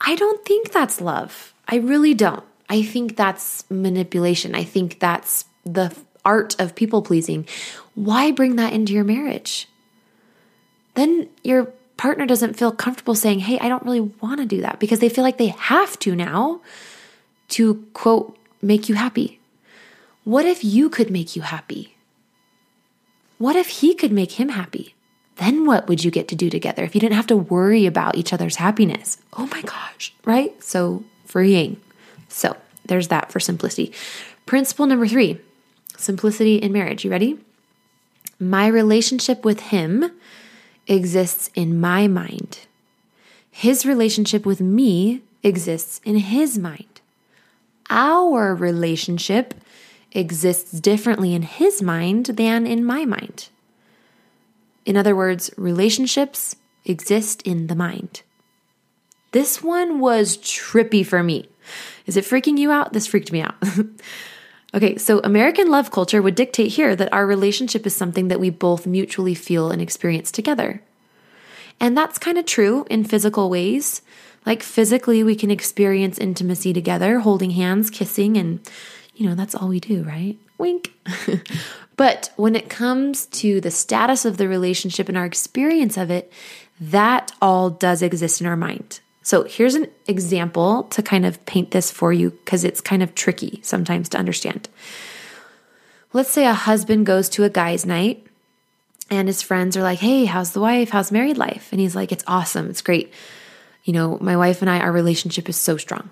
I 0.00 0.14
don't 0.14 0.44
think 0.44 0.72
that's 0.72 1.00
love. 1.00 1.54
I 1.66 1.76
really 1.76 2.14
don't. 2.14 2.44
I 2.68 2.82
think 2.82 3.16
that's 3.16 3.68
manipulation. 3.70 4.54
I 4.54 4.64
think 4.64 5.00
that's 5.00 5.46
the 5.64 5.94
art 6.24 6.58
of 6.60 6.74
people 6.74 7.02
pleasing. 7.02 7.46
Why 7.94 8.30
bring 8.30 8.56
that 8.56 8.72
into 8.72 8.92
your 8.92 9.04
marriage? 9.04 9.68
Then 10.94 11.28
you're 11.42 11.72
partner 11.98 12.24
doesn't 12.24 12.54
feel 12.54 12.72
comfortable 12.72 13.14
saying, 13.14 13.40
Hey, 13.40 13.58
I 13.58 13.68
don't 13.68 13.84
really 13.84 14.00
want 14.00 14.40
to 14.40 14.46
do 14.46 14.62
that 14.62 14.78
because 14.78 15.00
they 15.00 15.10
feel 15.10 15.24
like 15.24 15.36
they 15.36 15.48
have 15.48 15.98
to 16.00 16.16
now 16.16 16.62
to 17.48 17.86
quote, 17.92 18.38
make 18.62 18.88
you 18.88 18.94
happy. 18.94 19.40
What 20.24 20.46
if 20.46 20.64
you 20.64 20.88
could 20.88 21.10
make 21.10 21.36
you 21.36 21.42
happy? 21.42 21.96
What 23.38 23.56
if 23.56 23.68
he 23.80 23.94
could 23.94 24.12
make 24.12 24.32
him 24.32 24.50
happy? 24.50 24.94
Then 25.38 25.66
what 25.66 25.88
would 25.88 26.04
you 26.04 26.10
get 26.10 26.28
to 26.28 26.36
do 26.36 26.50
together 26.50 26.82
if 26.84 26.94
you 26.94 27.00
didn't 27.00 27.16
have 27.16 27.26
to 27.28 27.36
worry 27.36 27.86
about 27.86 28.16
each 28.16 28.32
other's 28.32 28.56
happiness? 28.56 29.18
Oh 29.36 29.48
my 29.52 29.62
gosh, 29.62 30.12
right? 30.24 30.60
So 30.62 31.04
freeing. 31.24 31.80
So 32.28 32.56
there's 32.84 33.08
that 33.08 33.32
for 33.32 33.40
simplicity. 33.40 33.92
Principle 34.46 34.86
number 34.86 35.06
three 35.06 35.38
simplicity 35.96 36.56
in 36.56 36.72
marriage. 36.72 37.04
You 37.04 37.10
ready? 37.10 37.38
My 38.40 38.66
relationship 38.66 39.44
with 39.44 39.60
him 39.60 40.10
exists 40.86 41.50
in 41.54 41.80
my 41.80 42.06
mind. 42.06 42.60
His 43.50 43.84
relationship 43.84 44.46
with 44.46 44.60
me 44.60 45.22
exists 45.42 46.00
in 46.04 46.16
his 46.16 46.58
mind. 46.58 47.00
Our 47.90 48.54
relationship 48.54 49.54
exists 50.12 50.72
differently 50.72 51.34
in 51.34 51.42
his 51.42 51.82
mind 51.82 52.26
than 52.26 52.66
in 52.66 52.84
my 52.84 53.04
mind. 53.04 53.48
In 54.88 54.96
other 54.96 55.14
words, 55.14 55.50
relationships 55.58 56.56
exist 56.86 57.42
in 57.42 57.66
the 57.66 57.74
mind. 57.74 58.22
This 59.32 59.62
one 59.62 60.00
was 60.00 60.38
trippy 60.38 61.04
for 61.04 61.22
me. 61.22 61.46
Is 62.06 62.16
it 62.16 62.24
freaking 62.24 62.56
you 62.56 62.70
out? 62.70 62.94
This 62.94 63.06
freaked 63.06 63.30
me 63.30 63.42
out. 63.42 63.54
okay, 64.74 64.96
so 64.96 65.20
American 65.22 65.70
love 65.70 65.90
culture 65.90 66.22
would 66.22 66.34
dictate 66.34 66.72
here 66.72 66.96
that 66.96 67.12
our 67.12 67.26
relationship 67.26 67.86
is 67.86 67.94
something 67.94 68.28
that 68.28 68.40
we 68.40 68.48
both 68.48 68.86
mutually 68.86 69.34
feel 69.34 69.70
and 69.70 69.82
experience 69.82 70.32
together. 70.32 70.80
And 71.78 71.94
that's 71.94 72.16
kind 72.16 72.38
of 72.38 72.46
true 72.46 72.86
in 72.88 73.04
physical 73.04 73.50
ways. 73.50 74.00
Like 74.46 74.62
physically, 74.62 75.22
we 75.22 75.36
can 75.36 75.50
experience 75.50 76.16
intimacy 76.16 76.72
together, 76.72 77.18
holding 77.18 77.50
hands, 77.50 77.90
kissing, 77.90 78.38
and 78.38 78.60
you 79.14 79.28
know, 79.28 79.34
that's 79.34 79.54
all 79.54 79.68
we 79.68 79.80
do, 79.80 80.02
right? 80.04 80.38
Wink. 80.56 80.94
but 81.98 82.30
when 82.36 82.54
it 82.54 82.70
comes 82.70 83.26
to 83.26 83.60
the 83.60 83.72
status 83.72 84.24
of 84.24 84.36
the 84.36 84.48
relationship 84.48 85.08
and 85.08 85.18
our 85.18 85.26
experience 85.26 85.96
of 85.96 86.12
it, 86.12 86.32
that 86.80 87.32
all 87.42 87.70
does 87.70 88.02
exist 88.02 88.40
in 88.40 88.46
our 88.46 88.56
mind. 88.56 89.00
So 89.22 89.42
here's 89.42 89.74
an 89.74 89.88
example 90.06 90.84
to 90.84 91.02
kind 91.02 91.26
of 91.26 91.44
paint 91.44 91.72
this 91.72 91.90
for 91.90 92.12
you 92.12 92.30
because 92.30 92.62
it's 92.62 92.80
kind 92.80 93.02
of 93.02 93.16
tricky 93.16 93.58
sometimes 93.64 94.08
to 94.10 94.18
understand. 94.18 94.68
Let's 96.12 96.30
say 96.30 96.46
a 96.46 96.54
husband 96.54 97.04
goes 97.04 97.28
to 97.30 97.42
a 97.42 97.50
guy's 97.50 97.84
night 97.84 98.24
and 99.10 99.26
his 99.26 99.42
friends 99.42 99.76
are 99.76 99.82
like, 99.82 99.98
Hey, 99.98 100.24
how's 100.24 100.52
the 100.52 100.60
wife? 100.60 100.90
How's 100.90 101.10
married 101.10 101.36
life? 101.36 101.68
And 101.72 101.80
he's 101.80 101.96
like, 101.96 102.12
It's 102.12 102.24
awesome. 102.28 102.70
It's 102.70 102.80
great. 102.80 103.12
You 103.82 103.92
know, 103.92 104.18
my 104.20 104.36
wife 104.36 104.62
and 104.62 104.70
I, 104.70 104.78
our 104.78 104.92
relationship 104.92 105.48
is 105.48 105.56
so 105.56 105.76
strong. 105.76 106.10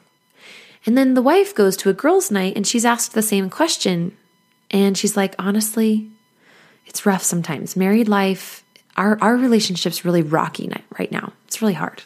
And 0.85 0.99
then 0.99 1.14
the 1.14 1.22
wife 1.22 1.55
goes 1.55 1.77
to 1.79 1.90
a 1.90 1.94
girls' 1.94 2.33
night 2.33 2.57
and 2.57 2.66
she's 2.66 2.85
asked 2.85 3.14
the 3.14 3.22
same 3.22 3.49
question. 3.51 4.16
And 4.71 4.97
she's 4.97 5.17
like, 5.17 5.35
Honestly, 5.39 6.11
it's 6.87 7.07
rough 7.07 7.23
sometimes. 7.23 7.77
Married 7.77 8.09
life, 8.09 8.65
our, 8.97 9.19
our 9.21 9.37
relationship's 9.37 10.05
really 10.05 10.23
rocky 10.23 10.71
right 10.99 11.13
now. 11.13 11.33
It's 11.47 11.61
really 11.61 11.75
hard. 11.75 12.03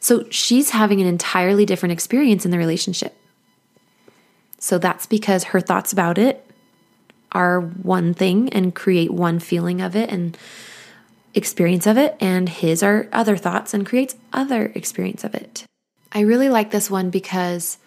So 0.00 0.28
she's 0.30 0.70
having 0.70 1.00
an 1.00 1.06
entirely 1.06 1.66
different 1.66 1.92
experience 1.92 2.44
in 2.44 2.50
the 2.50 2.58
relationship. 2.58 3.16
So 4.58 4.78
that's 4.78 5.06
because 5.06 5.44
her 5.44 5.60
thoughts 5.60 5.92
about 5.92 6.18
it 6.18 6.44
are 7.32 7.60
one 7.60 8.14
thing 8.14 8.48
and 8.50 8.74
create 8.74 9.12
one 9.12 9.38
feeling 9.38 9.80
of 9.80 9.94
it 9.94 10.10
and 10.10 10.36
experience 11.34 11.86
of 11.86 11.96
it, 11.98 12.16
and 12.20 12.48
his 12.48 12.82
are 12.82 13.08
other 13.12 13.36
thoughts 13.36 13.74
and 13.74 13.86
creates 13.86 14.16
other 14.32 14.72
experience 14.74 15.24
of 15.24 15.34
it. 15.34 15.64
I 16.10 16.20
really 16.20 16.48
like 16.48 16.70
this 16.70 16.90
one 16.90 17.10
because 17.10 17.78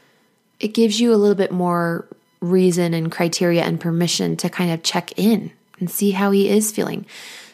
it 0.60 0.74
gives 0.74 1.02
you 1.02 1.14
a 1.14 1.18
little 1.18 1.36
bit 1.36 1.52
more 1.52 2.08
reason 2.41 2.93
and 2.93 3.12
criteria 3.12 3.63
and 3.63 3.80
permission 3.80 4.36
to 4.38 4.49
kind 4.49 4.71
of 4.71 4.84
check 4.84 5.17
in 5.17 5.51
and 5.80 5.89
see 5.89 6.12
how 6.12 6.32
he 6.32 6.49
is 6.49 6.71
feeling. 6.71 7.06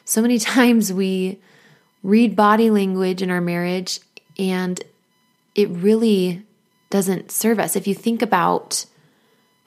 So 0.06 0.22
many 0.22 0.40
times 0.40 0.92
we 0.92 1.40
read 2.04 2.36
body 2.36 2.70
language 2.70 3.22
in 3.22 3.30
our 3.30 3.42
marriage 3.42 4.00
and 4.40 4.82
it 5.56 5.70
really 5.70 6.44
doesn't 6.90 7.32
serve 7.32 7.60
us. 7.60 7.76
If 7.76 7.88
you 7.88 7.94
think 7.94 8.22
about, 8.22 8.86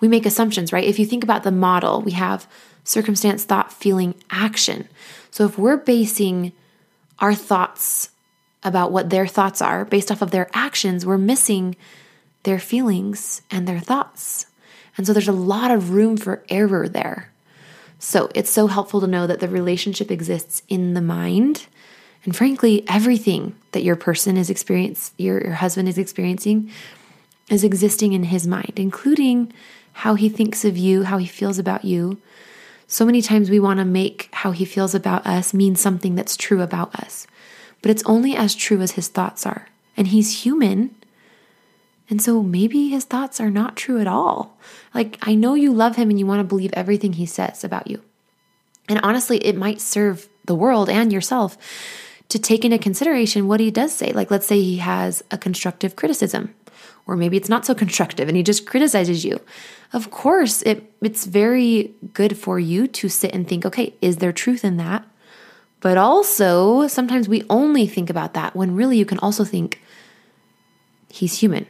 we 0.00 0.08
make 0.08 0.24
assumptions, 0.24 0.72
right? 0.72 0.84
If 0.84 0.98
you 0.98 1.04
think 1.04 1.22
about 1.22 1.42
the 1.42 1.50
model, 1.50 2.00
we 2.00 2.12
have 2.12 2.48
circumstance, 2.84 3.44
thought, 3.44 3.72
feeling, 3.72 4.14
action. 4.30 4.88
So 5.30 5.44
if 5.44 5.58
we're 5.58 5.76
basing 5.76 6.52
our 7.18 7.34
thoughts 7.34 8.10
about 8.62 8.92
what 8.92 9.10
their 9.10 9.26
thoughts 9.26 9.60
are 9.60 9.84
based 9.84 10.10
off 10.10 10.22
of 10.22 10.30
their 10.30 10.48
actions, 10.54 11.04
we're 11.04 11.18
missing 11.18 11.76
their 12.44 12.58
feelings 12.58 13.42
and 13.50 13.66
their 13.66 13.80
thoughts. 13.80 14.46
And 15.00 15.06
so 15.06 15.14
there's 15.14 15.28
a 15.28 15.32
lot 15.32 15.70
of 15.70 15.92
room 15.92 16.18
for 16.18 16.44
error 16.50 16.86
there. 16.86 17.32
So 17.98 18.28
it's 18.34 18.50
so 18.50 18.66
helpful 18.66 19.00
to 19.00 19.06
know 19.06 19.26
that 19.26 19.40
the 19.40 19.48
relationship 19.48 20.10
exists 20.10 20.62
in 20.68 20.92
the 20.92 21.00
mind 21.00 21.68
And 22.24 22.36
frankly, 22.36 22.84
everything 22.88 23.54
that 23.72 23.82
your 23.82 23.96
person 23.96 24.36
is 24.36 24.50
experiencing, 24.50 25.14
your, 25.16 25.40
your 25.42 25.54
husband 25.54 25.88
is 25.88 25.98
experiencing, 25.98 26.70
is 27.48 27.64
existing 27.64 28.12
in 28.12 28.24
his 28.24 28.46
mind, 28.46 28.74
including 28.76 29.52
how 29.94 30.14
he 30.14 30.28
thinks 30.28 30.64
of 30.64 30.76
you, 30.76 31.04
how 31.04 31.18
he 31.18 31.26
feels 31.26 31.58
about 31.58 31.84
you. 31.84 32.20
So 32.86 33.06
many 33.06 33.22
times 33.22 33.48
we 33.48 33.60
want 33.60 33.78
to 33.78 33.84
make 33.84 34.28
how 34.32 34.50
he 34.50 34.64
feels 34.64 34.94
about 34.94 35.26
us 35.26 35.54
mean 35.54 35.76
something 35.76 36.14
that's 36.14 36.36
true 36.36 36.60
about 36.60 36.94
us, 36.94 37.26
but 37.82 37.90
it's 37.90 38.04
only 38.04 38.36
as 38.36 38.54
true 38.54 38.80
as 38.80 38.92
his 38.92 39.08
thoughts 39.08 39.46
are. 39.46 39.68
And 39.96 40.08
he's 40.08 40.44
human. 40.44 40.94
And 42.10 42.20
so 42.20 42.42
maybe 42.42 42.88
his 42.88 43.04
thoughts 43.04 43.40
are 43.40 43.50
not 43.50 43.76
true 43.76 44.00
at 44.00 44.08
all. 44.08 44.58
Like, 44.92 45.16
I 45.22 45.36
know 45.36 45.54
you 45.54 45.72
love 45.72 45.94
him 45.94 46.10
and 46.10 46.18
you 46.18 46.26
want 46.26 46.40
to 46.40 46.44
believe 46.44 46.72
everything 46.74 47.14
he 47.14 47.24
says 47.24 47.62
about 47.62 47.86
you. 47.86 48.02
And 48.88 49.00
honestly, 49.04 49.38
it 49.38 49.56
might 49.56 49.80
serve 49.80 50.28
the 50.44 50.54
world 50.56 50.90
and 50.90 51.12
yourself 51.12 51.56
to 52.28 52.38
take 52.38 52.64
into 52.64 52.78
consideration 52.78 53.46
what 53.46 53.60
he 53.60 53.70
does 53.70 53.94
say. 53.94 54.12
Like, 54.12 54.30
let's 54.30 54.46
say 54.46 54.60
he 54.60 54.78
has 54.78 55.22
a 55.30 55.38
constructive 55.38 55.94
criticism, 55.94 56.52
or 57.06 57.16
maybe 57.16 57.36
it's 57.36 57.48
not 57.48 57.64
so 57.64 57.74
constructive 57.74 58.26
and 58.26 58.36
he 58.36 58.42
just 58.42 58.66
criticizes 58.66 59.24
you. 59.24 59.40
Of 59.92 60.10
course, 60.10 60.62
it, 60.62 60.92
it's 61.00 61.26
very 61.26 61.94
good 62.12 62.36
for 62.36 62.58
you 62.58 62.88
to 62.88 63.08
sit 63.08 63.32
and 63.32 63.48
think, 63.48 63.64
okay, 63.66 63.94
is 64.00 64.16
there 64.16 64.32
truth 64.32 64.64
in 64.64 64.76
that? 64.78 65.04
But 65.80 65.96
also, 65.96 66.88
sometimes 66.88 67.28
we 67.28 67.44
only 67.48 67.86
think 67.86 68.10
about 68.10 68.34
that 68.34 68.54
when 68.54 68.74
really 68.74 68.98
you 68.98 69.06
can 69.06 69.18
also 69.20 69.44
think, 69.44 69.80
he's 71.08 71.38
human, 71.38 71.66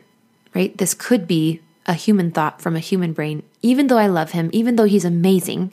right? 0.54 0.76
This 0.76 0.94
could 0.94 1.26
be 1.26 1.60
a 1.86 1.94
human 1.94 2.30
thought 2.30 2.60
from 2.60 2.76
a 2.76 2.80
human 2.80 3.12
brain. 3.12 3.42
Even 3.62 3.86
though 3.86 3.98
I 3.98 4.06
love 4.06 4.32
him, 4.32 4.50
even 4.52 4.76
though 4.76 4.84
he's 4.84 5.04
amazing, 5.04 5.72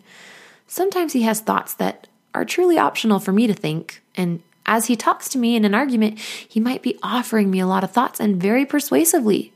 sometimes 0.68 1.14
he 1.14 1.24
has 1.24 1.40
thoughts 1.40 1.74
that 1.76 2.08
are 2.34 2.46
truly 2.46 2.78
optional 2.78 3.20
for 3.20 3.32
me 3.32 3.48
to 3.48 3.54
think. 3.54 4.02
And 4.16 4.42
as 4.66 4.88
he 4.88 4.96
talks 4.96 5.30
to 5.30 5.38
me 5.38 5.56
in 5.56 5.66
an 5.66 5.74
argument, 5.74 6.20
he 6.20 6.60
might 6.60 6.82
be 6.82 7.00
offering 7.02 7.50
me 7.50 7.60
a 7.60 7.68
lot 7.68 7.84
of 7.84 7.92
thoughts 7.92 8.20
and 8.20 8.42
very 8.42 8.66
persuasively 8.66 9.54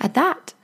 at 0.00 0.14
that. 0.14 0.54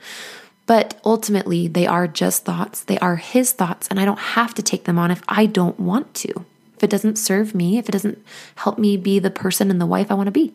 But 0.66 1.00
ultimately, 1.04 1.66
they 1.66 1.86
are 1.86 2.06
just 2.06 2.44
thoughts. 2.44 2.84
They 2.84 2.98
are 2.98 3.16
his 3.16 3.52
thoughts, 3.52 3.88
and 3.88 3.98
I 3.98 4.04
don't 4.04 4.20
have 4.20 4.54
to 4.54 4.62
take 4.62 4.84
them 4.84 4.98
on 4.98 5.10
if 5.10 5.22
I 5.28 5.46
don't 5.46 5.80
want 5.80 6.14
to. 6.14 6.44
If 6.76 6.84
it 6.84 6.90
doesn't 6.90 7.18
serve 7.18 7.54
me, 7.54 7.76
if 7.76 7.88
it 7.88 7.92
doesn't 7.92 8.24
help 8.54 8.78
me 8.78 8.96
be 8.96 9.18
the 9.18 9.30
person 9.30 9.70
and 9.70 9.80
the 9.80 9.86
wife 9.86 10.10
I 10.10 10.14
want 10.14 10.28
to 10.28 10.32
be. 10.32 10.54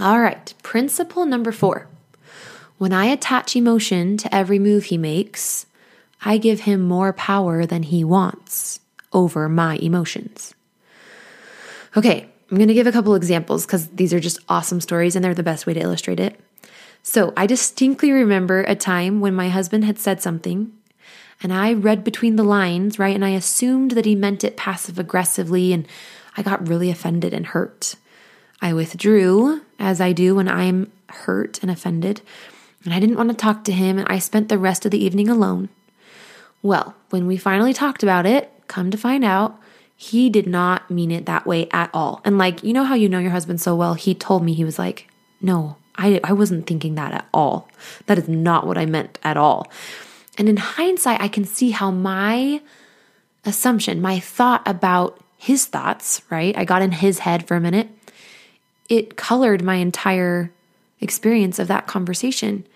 All 0.00 0.20
right, 0.20 0.52
principle 0.62 1.24
number 1.24 1.52
four. 1.52 1.86
When 2.78 2.92
I 2.92 3.06
attach 3.06 3.56
emotion 3.56 4.18
to 4.18 4.34
every 4.34 4.58
move 4.58 4.84
he 4.84 4.98
makes, 4.98 5.64
I 6.22 6.36
give 6.36 6.60
him 6.60 6.82
more 6.82 7.12
power 7.12 7.64
than 7.64 7.84
he 7.84 8.04
wants 8.04 8.80
over 9.12 9.48
my 9.48 9.76
emotions. 9.76 10.54
Okay, 11.96 12.28
I'm 12.50 12.58
going 12.58 12.68
to 12.68 12.74
give 12.74 12.86
a 12.86 12.92
couple 12.92 13.14
examples 13.14 13.64
because 13.64 13.88
these 13.88 14.12
are 14.12 14.20
just 14.20 14.38
awesome 14.48 14.82
stories 14.82 15.16
and 15.16 15.24
they're 15.24 15.34
the 15.34 15.42
best 15.42 15.66
way 15.66 15.72
to 15.72 15.80
illustrate 15.80 16.20
it. 16.20 16.38
So, 17.02 17.32
I 17.36 17.46
distinctly 17.46 18.10
remember 18.10 18.62
a 18.62 18.74
time 18.74 19.20
when 19.20 19.34
my 19.34 19.48
husband 19.48 19.84
had 19.84 19.98
said 19.98 20.20
something 20.20 20.72
and 21.42 21.52
I 21.52 21.72
read 21.72 22.04
between 22.04 22.36
the 22.36 22.44
lines, 22.44 22.98
right? 22.98 23.14
And 23.14 23.24
I 23.24 23.30
assumed 23.30 23.92
that 23.92 24.04
he 24.04 24.14
meant 24.14 24.44
it 24.44 24.56
passive 24.56 24.98
aggressively 24.98 25.72
and 25.72 25.86
I 26.36 26.42
got 26.42 26.68
really 26.68 26.90
offended 26.90 27.32
and 27.32 27.46
hurt. 27.46 27.94
I 28.60 28.72
withdrew, 28.72 29.62
as 29.78 30.00
I 30.00 30.12
do 30.12 30.34
when 30.34 30.48
I'm 30.48 30.90
hurt 31.08 31.60
and 31.62 31.70
offended, 31.70 32.20
and 32.86 32.94
I 32.94 33.00
didn't 33.00 33.16
want 33.16 33.30
to 33.30 33.36
talk 33.36 33.64
to 33.64 33.72
him, 33.72 33.98
and 33.98 34.08
I 34.08 34.18
spent 34.18 34.48
the 34.48 34.58
rest 34.58 34.84
of 34.84 34.92
the 34.92 35.04
evening 35.04 35.28
alone. 35.28 35.68
Well, 36.62 36.94
when 37.10 37.26
we 37.26 37.36
finally 37.36 37.74
talked 37.74 38.02
about 38.02 38.24
it, 38.26 38.50
come 38.68 38.90
to 38.90 38.96
find 38.96 39.24
out, 39.24 39.60
he 39.96 40.30
did 40.30 40.46
not 40.46 40.90
mean 40.90 41.10
it 41.10 41.26
that 41.26 41.46
way 41.46 41.68
at 41.70 41.90
all. 41.92 42.20
And 42.24 42.38
like, 42.38 42.62
you 42.62 42.72
know 42.72 42.84
how 42.84 42.94
you 42.94 43.08
know 43.08 43.18
your 43.18 43.30
husband 43.30 43.60
so 43.60 43.74
well? 43.74 43.94
He 43.94 44.14
told 44.14 44.44
me, 44.44 44.54
he 44.54 44.64
was 44.64 44.78
like, 44.78 45.08
no, 45.40 45.76
I, 45.96 46.20
I 46.22 46.32
wasn't 46.32 46.66
thinking 46.66 46.94
that 46.94 47.12
at 47.12 47.26
all. 47.32 47.68
That 48.06 48.18
is 48.18 48.28
not 48.28 48.66
what 48.66 48.78
I 48.78 48.86
meant 48.86 49.18
at 49.22 49.36
all. 49.36 49.70
And 50.38 50.48
in 50.48 50.58
hindsight, 50.58 51.20
I 51.20 51.28
can 51.28 51.44
see 51.44 51.70
how 51.70 51.90
my 51.90 52.60
assumption, 53.44 54.00
my 54.00 54.20
thought 54.20 54.62
about 54.66 55.18
his 55.38 55.66
thoughts, 55.66 56.22
right? 56.30 56.56
I 56.56 56.64
got 56.64 56.82
in 56.82 56.92
his 56.92 57.20
head 57.20 57.48
for 57.48 57.56
a 57.56 57.60
minute. 57.60 57.88
It 58.88 59.16
colored 59.16 59.62
my 59.62 59.76
entire 59.76 60.52
experience 61.00 61.58
of 61.58 61.68
that 61.68 61.86
conversation 61.86 62.66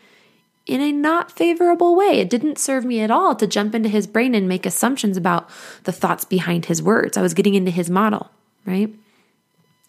in 0.67 0.81
a 0.81 0.93
not 0.93 1.33
favorable 1.33 1.97
way. 1.97 2.21
It 2.21 2.31
didn't 2.31 2.59
serve 2.59 2.85
me 2.85 3.01
at 3.01 3.11
all 3.11 3.35
to 3.35 3.47
jump 3.47 3.75
into 3.75 3.89
his 3.89 4.07
brain 4.07 4.35
and 4.35 4.49
make 4.49 4.67
assumptions 4.67 5.17
about 5.17 5.49
the 5.85 5.93
thoughts 5.93 6.25
behind 6.25 6.67
his 6.67 6.83
words. 6.83 7.17
I 7.17 7.23
was 7.23 7.35
getting 7.35 7.55
into 7.55 7.71
his 7.71 7.91
model, 7.91 8.31
right? 8.65 8.95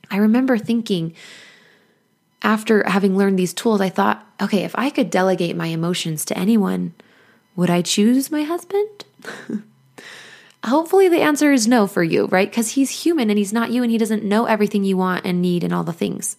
I 0.10 0.17
remember 0.17 0.57
thinking, 0.57 1.13
after 2.41 2.88
having 2.88 3.17
learned 3.17 3.38
these 3.38 3.53
tools, 3.53 3.81
I 3.81 3.89
thought, 3.89 4.25
okay, 4.41 4.63
if 4.63 4.75
I 4.75 4.89
could 4.89 5.10
delegate 5.10 5.55
my 5.55 5.67
emotions 5.67 6.25
to 6.25 6.38
anyone, 6.38 6.93
would 7.55 7.69
I 7.69 7.81
choose 7.81 8.31
my 8.31 8.43
husband? 8.43 9.05
Hopefully, 10.65 11.10
the 11.10 11.21
answer 11.21 11.51
is 11.51 11.67
no 11.67 11.88
for 11.88 12.03
you, 12.03 12.27
right? 12.27 12.49
Because 12.49 12.71
he's 12.71 13.03
human 13.03 13.29
and 13.29 13.38
he's 13.38 13.53
not 13.53 13.71
you 13.71 13.84
and 13.84 13.91
he 13.91 13.97
doesn't 13.97 14.23
know 14.23 14.45
everything 14.45 14.84
you 14.84 14.95
want 14.95 15.25
and 15.25 15.41
need 15.41 15.63
and 15.63 15.73
all 15.73 15.84
the 15.84 15.93
things. 15.93 16.38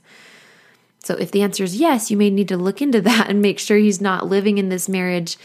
So 1.02 1.14
if 1.14 1.30
the 1.30 1.42
answer 1.42 1.64
is 1.64 1.76
yes, 1.76 2.10
you 2.10 2.16
may 2.16 2.30
need 2.30 2.48
to 2.48 2.56
look 2.56 2.80
into 2.80 3.00
that 3.02 3.28
and 3.28 3.42
make 3.42 3.58
sure 3.58 3.76
he's 3.76 4.00
not 4.00 4.26
living 4.26 4.58
in 4.58 4.68
this 4.68 4.88
marriage 4.88 5.36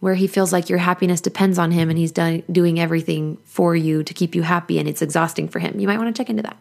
where 0.00 0.14
he 0.14 0.26
feels 0.26 0.52
like 0.52 0.68
your 0.68 0.80
happiness 0.80 1.20
depends 1.20 1.58
on 1.58 1.70
him 1.70 1.88
and 1.88 1.98
he's 1.98 2.12
done, 2.12 2.42
doing 2.52 2.78
everything 2.78 3.38
for 3.44 3.74
you 3.74 4.02
to 4.02 4.12
keep 4.12 4.34
you 4.34 4.42
happy 4.42 4.78
and 4.78 4.86
it's 4.86 5.00
exhausting 5.00 5.48
for 5.48 5.60
him. 5.60 5.80
You 5.80 5.88
might 5.88 5.96
want 5.96 6.14
to 6.14 6.20
check 6.20 6.28
into 6.28 6.42
that. 6.42 6.58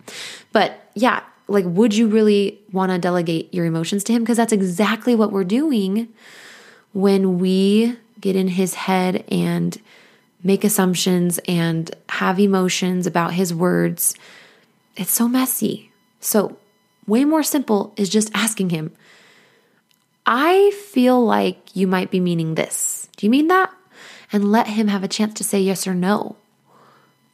But 0.54 0.80
yeah, 0.94 1.24
like, 1.48 1.66
would 1.68 1.94
you 1.94 2.08
really 2.08 2.60
want 2.72 2.92
to 2.92 2.98
delegate 2.98 3.54
your 3.54 3.66
emotions 3.66 4.04
to 4.06 4.14
him? 4.14 4.24
Because 4.24 4.38
that's 4.38 4.54
exactly 4.54 5.14
what 5.14 5.32
we're 5.32 5.44
doing 5.44 6.08
when 6.94 7.38
we 7.38 7.98
get 8.22 8.38
in 8.38 8.48
his 8.48 8.76
head 8.76 9.26
and 9.30 9.82
make 10.42 10.64
assumptions 10.64 11.40
and 11.48 11.94
have 12.10 12.40
emotions 12.40 13.06
about 13.06 13.34
his 13.34 13.54
words. 13.54 14.16
It's 14.96 15.12
so 15.12 15.28
messy. 15.28 15.92
So 16.22 16.58
way 17.08 17.26
more 17.26 17.44
simple 17.44 17.94
is 17.98 18.10
just 18.10 18.32
asking 18.34 18.70
him, 18.70 18.92
I 20.26 20.72
feel 20.72 21.24
like 21.24 21.76
you 21.76 21.88
might 21.88 22.12
be 22.12 22.20
meaning 22.20 22.56
this. 22.56 23.10
Do 23.18 23.26
you 23.26 23.30
mean 23.30 23.48
that? 23.48 23.74
And 24.32 24.52
let 24.52 24.68
him 24.68 24.88
have 24.88 25.04
a 25.04 25.08
chance 25.08 25.34
to 25.36 25.44
say 25.44 25.60
yes 25.62 25.86
or 25.86 25.94
no. 25.94 26.38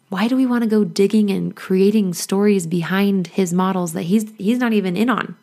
Why 0.10 0.27
do 0.27 0.36
we 0.36 0.47
want 0.47 0.63
to 0.63 0.69
go 0.69 0.84
digging 0.84 1.29
and 1.29 1.55
creating 1.55 2.15
stories 2.15 2.65
behind 2.65 3.27
his 3.27 3.53
models 3.53 3.93
that 3.93 4.03
he's 4.03 4.32
he's 4.38 4.58
not 4.58 4.73
even 4.73 4.97
in 4.97 5.10
on? 5.10 5.38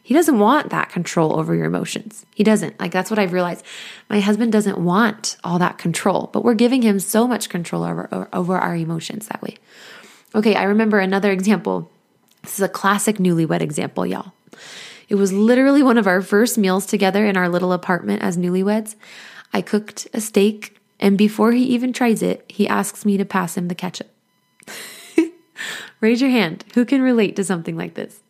He 0.00 0.14
doesn't 0.14 0.38
want 0.38 0.70
that 0.70 0.90
control 0.90 1.38
over 1.38 1.54
your 1.54 1.66
emotions. 1.66 2.24
He 2.34 2.44
doesn't. 2.44 2.78
Like 2.78 2.92
that's 2.92 3.10
what 3.10 3.18
I've 3.18 3.32
realized. 3.32 3.64
My 4.08 4.20
husband 4.20 4.52
doesn't 4.52 4.78
want 4.78 5.36
all 5.42 5.58
that 5.58 5.78
control, 5.78 6.30
but 6.32 6.44
we're 6.44 6.54
giving 6.54 6.82
him 6.82 7.00
so 7.00 7.26
much 7.26 7.48
control 7.48 7.82
over 7.82 8.28
over 8.32 8.56
our 8.56 8.76
emotions 8.76 9.26
that 9.26 9.42
way. 9.42 9.56
Okay, 10.34 10.54
I 10.54 10.64
remember 10.64 11.00
another 11.00 11.32
example 11.32 11.90
this 12.42 12.54
is 12.54 12.60
a 12.60 12.68
classic 12.68 13.16
newlywed 13.16 13.60
example, 13.60 14.04
y'all. 14.06 14.32
It 15.08 15.16
was 15.16 15.32
literally 15.32 15.82
one 15.82 15.98
of 15.98 16.06
our 16.06 16.22
first 16.22 16.56
meals 16.56 16.86
together 16.86 17.26
in 17.26 17.36
our 17.36 17.48
little 17.48 17.72
apartment 17.72 18.22
as 18.22 18.36
newlyweds. 18.36 18.94
I 19.52 19.60
cooked 19.60 20.08
a 20.14 20.20
steak, 20.20 20.80
and 20.98 21.18
before 21.18 21.52
he 21.52 21.64
even 21.64 21.92
tries 21.92 22.22
it, 22.22 22.44
he 22.48 22.66
asks 22.66 23.04
me 23.04 23.16
to 23.16 23.24
pass 23.24 23.56
him 23.56 23.68
the 23.68 23.74
ketchup. 23.74 24.08
Raise 26.00 26.20
your 26.20 26.30
hand. 26.30 26.64
Who 26.74 26.84
can 26.84 27.02
relate 27.02 27.36
to 27.36 27.44
something 27.44 27.76
like 27.76 27.94
this? 27.94 28.20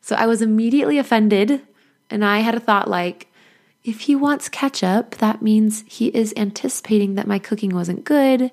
So 0.00 0.14
I 0.14 0.26
was 0.26 0.42
immediately 0.42 0.98
offended, 0.98 1.62
and 2.08 2.24
I 2.24 2.38
had 2.38 2.54
a 2.54 2.60
thought 2.60 2.88
like, 2.88 3.26
if 3.82 4.02
he 4.02 4.14
wants 4.14 4.48
ketchup, 4.48 5.16
that 5.16 5.42
means 5.42 5.84
he 5.86 6.08
is 6.08 6.32
anticipating 6.36 7.14
that 7.16 7.26
my 7.26 7.38
cooking 7.38 7.74
wasn't 7.74 8.04
good 8.04 8.50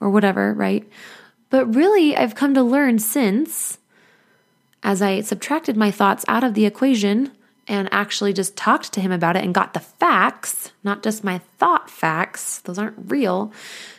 or 0.00 0.10
whatever, 0.10 0.52
right? 0.54 0.86
But 1.50 1.74
really, 1.74 2.16
I've 2.16 2.34
come 2.34 2.54
to 2.54 2.62
learn 2.62 2.98
since 2.98 3.78
as 4.84 5.02
I 5.02 5.22
subtracted 5.22 5.76
my 5.76 5.90
thoughts 5.90 6.24
out 6.28 6.44
of 6.44 6.54
the 6.54 6.66
equation 6.66 7.32
and 7.66 7.88
actually 7.90 8.34
just 8.34 8.56
talked 8.56 8.92
to 8.92 9.00
him 9.00 9.10
about 9.10 9.36
it 9.36 9.42
and 9.42 9.54
got 9.54 9.72
the 9.72 9.80
facts, 9.80 10.70
not 10.84 11.02
just 11.02 11.24
my 11.24 11.38
thought 11.58 11.88
facts, 11.88 12.58
those 12.60 12.78
aren't 12.78 13.10
real. 13.10 13.52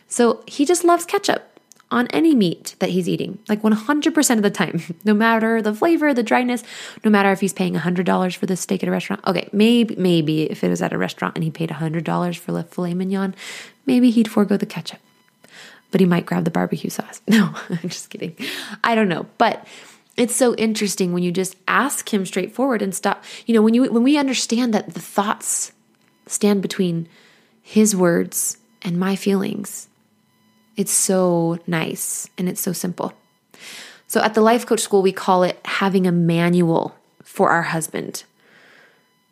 So 0.07 0.43
he 0.45 0.63
just 0.63 0.83
loves 0.83 1.03
ketchup 1.03 1.55
on 1.91 2.07
any 2.07 2.35
meat 2.35 2.75
that 2.79 2.89
he's 2.89 3.09
eating, 3.09 3.39
like 3.47 3.61
100% 3.61 4.35
of 4.35 4.43
the 4.43 4.51
time, 4.51 4.81
no 5.03 5.13
matter 5.13 5.61
the 5.61 5.73
flavor, 5.73 6.13
the 6.13 6.23
dryness, 6.23 6.63
no 7.03 7.09
matter 7.09 7.31
if 7.31 7.41
he's 7.41 7.53
paying 7.53 7.73
$100 7.73 8.35
for 8.35 8.45
the 8.45 8.55
steak 8.55 8.83
at 8.83 8.89
a 8.89 8.91
restaurant. 8.91 9.25
Okay, 9.25 9.49
maybe, 9.51 9.95
maybe 9.95 10.43
if 10.43 10.63
it 10.63 10.69
was 10.69 10.81
at 10.81 10.93
a 10.93 10.97
restaurant 10.97 11.35
and 11.35 11.43
he 11.43 11.51
paid 11.51 11.69
$100 11.69 12.37
for 12.37 12.51
the 12.51 12.63
filet 12.63 12.93
mignon, 12.93 13.35
maybe 13.85 14.11
he'd 14.11 14.29
forego 14.29 14.57
the 14.57 14.65
ketchup, 14.65 14.99
but 15.91 15.99
he 15.99 16.05
might 16.05 16.25
grab 16.25 16.43
the 16.43 16.51
barbecue 16.51 16.89
sauce. 16.89 17.21
No, 17.27 17.55
I'm 17.69 17.89
just 17.89 18.09
kidding. 18.09 18.35
I 18.83 18.93
don't 18.93 19.09
know. 19.09 19.25
But 19.37 19.65
it's 20.17 20.35
so 20.35 20.55
interesting 20.55 21.11
when 21.13 21.23
you 21.23 21.31
just 21.31 21.55
ask 21.67 22.13
him 22.13 22.25
straightforward 22.25 22.81
and 22.81 22.93
stop 22.95 23.23
you 23.45 23.53
know 23.53 23.61
when 23.61 23.73
you 23.73 23.91
when 23.91 24.03
we 24.03 24.17
understand 24.17 24.73
that 24.73 24.93
the 24.93 24.99
thoughts 24.99 25.71
stand 26.27 26.61
between 26.61 27.07
his 27.61 27.95
words 27.95 28.57
and 28.81 28.99
my 28.99 29.15
feelings 29.15 29.87
it's 30.75 30.91
so 30.91 31.57
nice 31.67 32.29
and 32.37 32.49
it's 32.49 32.61
so 32.61 32.73
simple 32.73 33.13
So 34.07 34.21
at 34.21 34.33
the 34.33 34.41
life 34.41 34.65
coach 34.65 34.81
school, 34.81 35.01
we 35.01 35.11
call 35.11 35.43
it 35.43 35.59
having 35.65 36.07
a 36.07 36.11
manual 36.11 36.95
for 37.23 37.49
our 37.49 37.63
husband. 37.63 38.23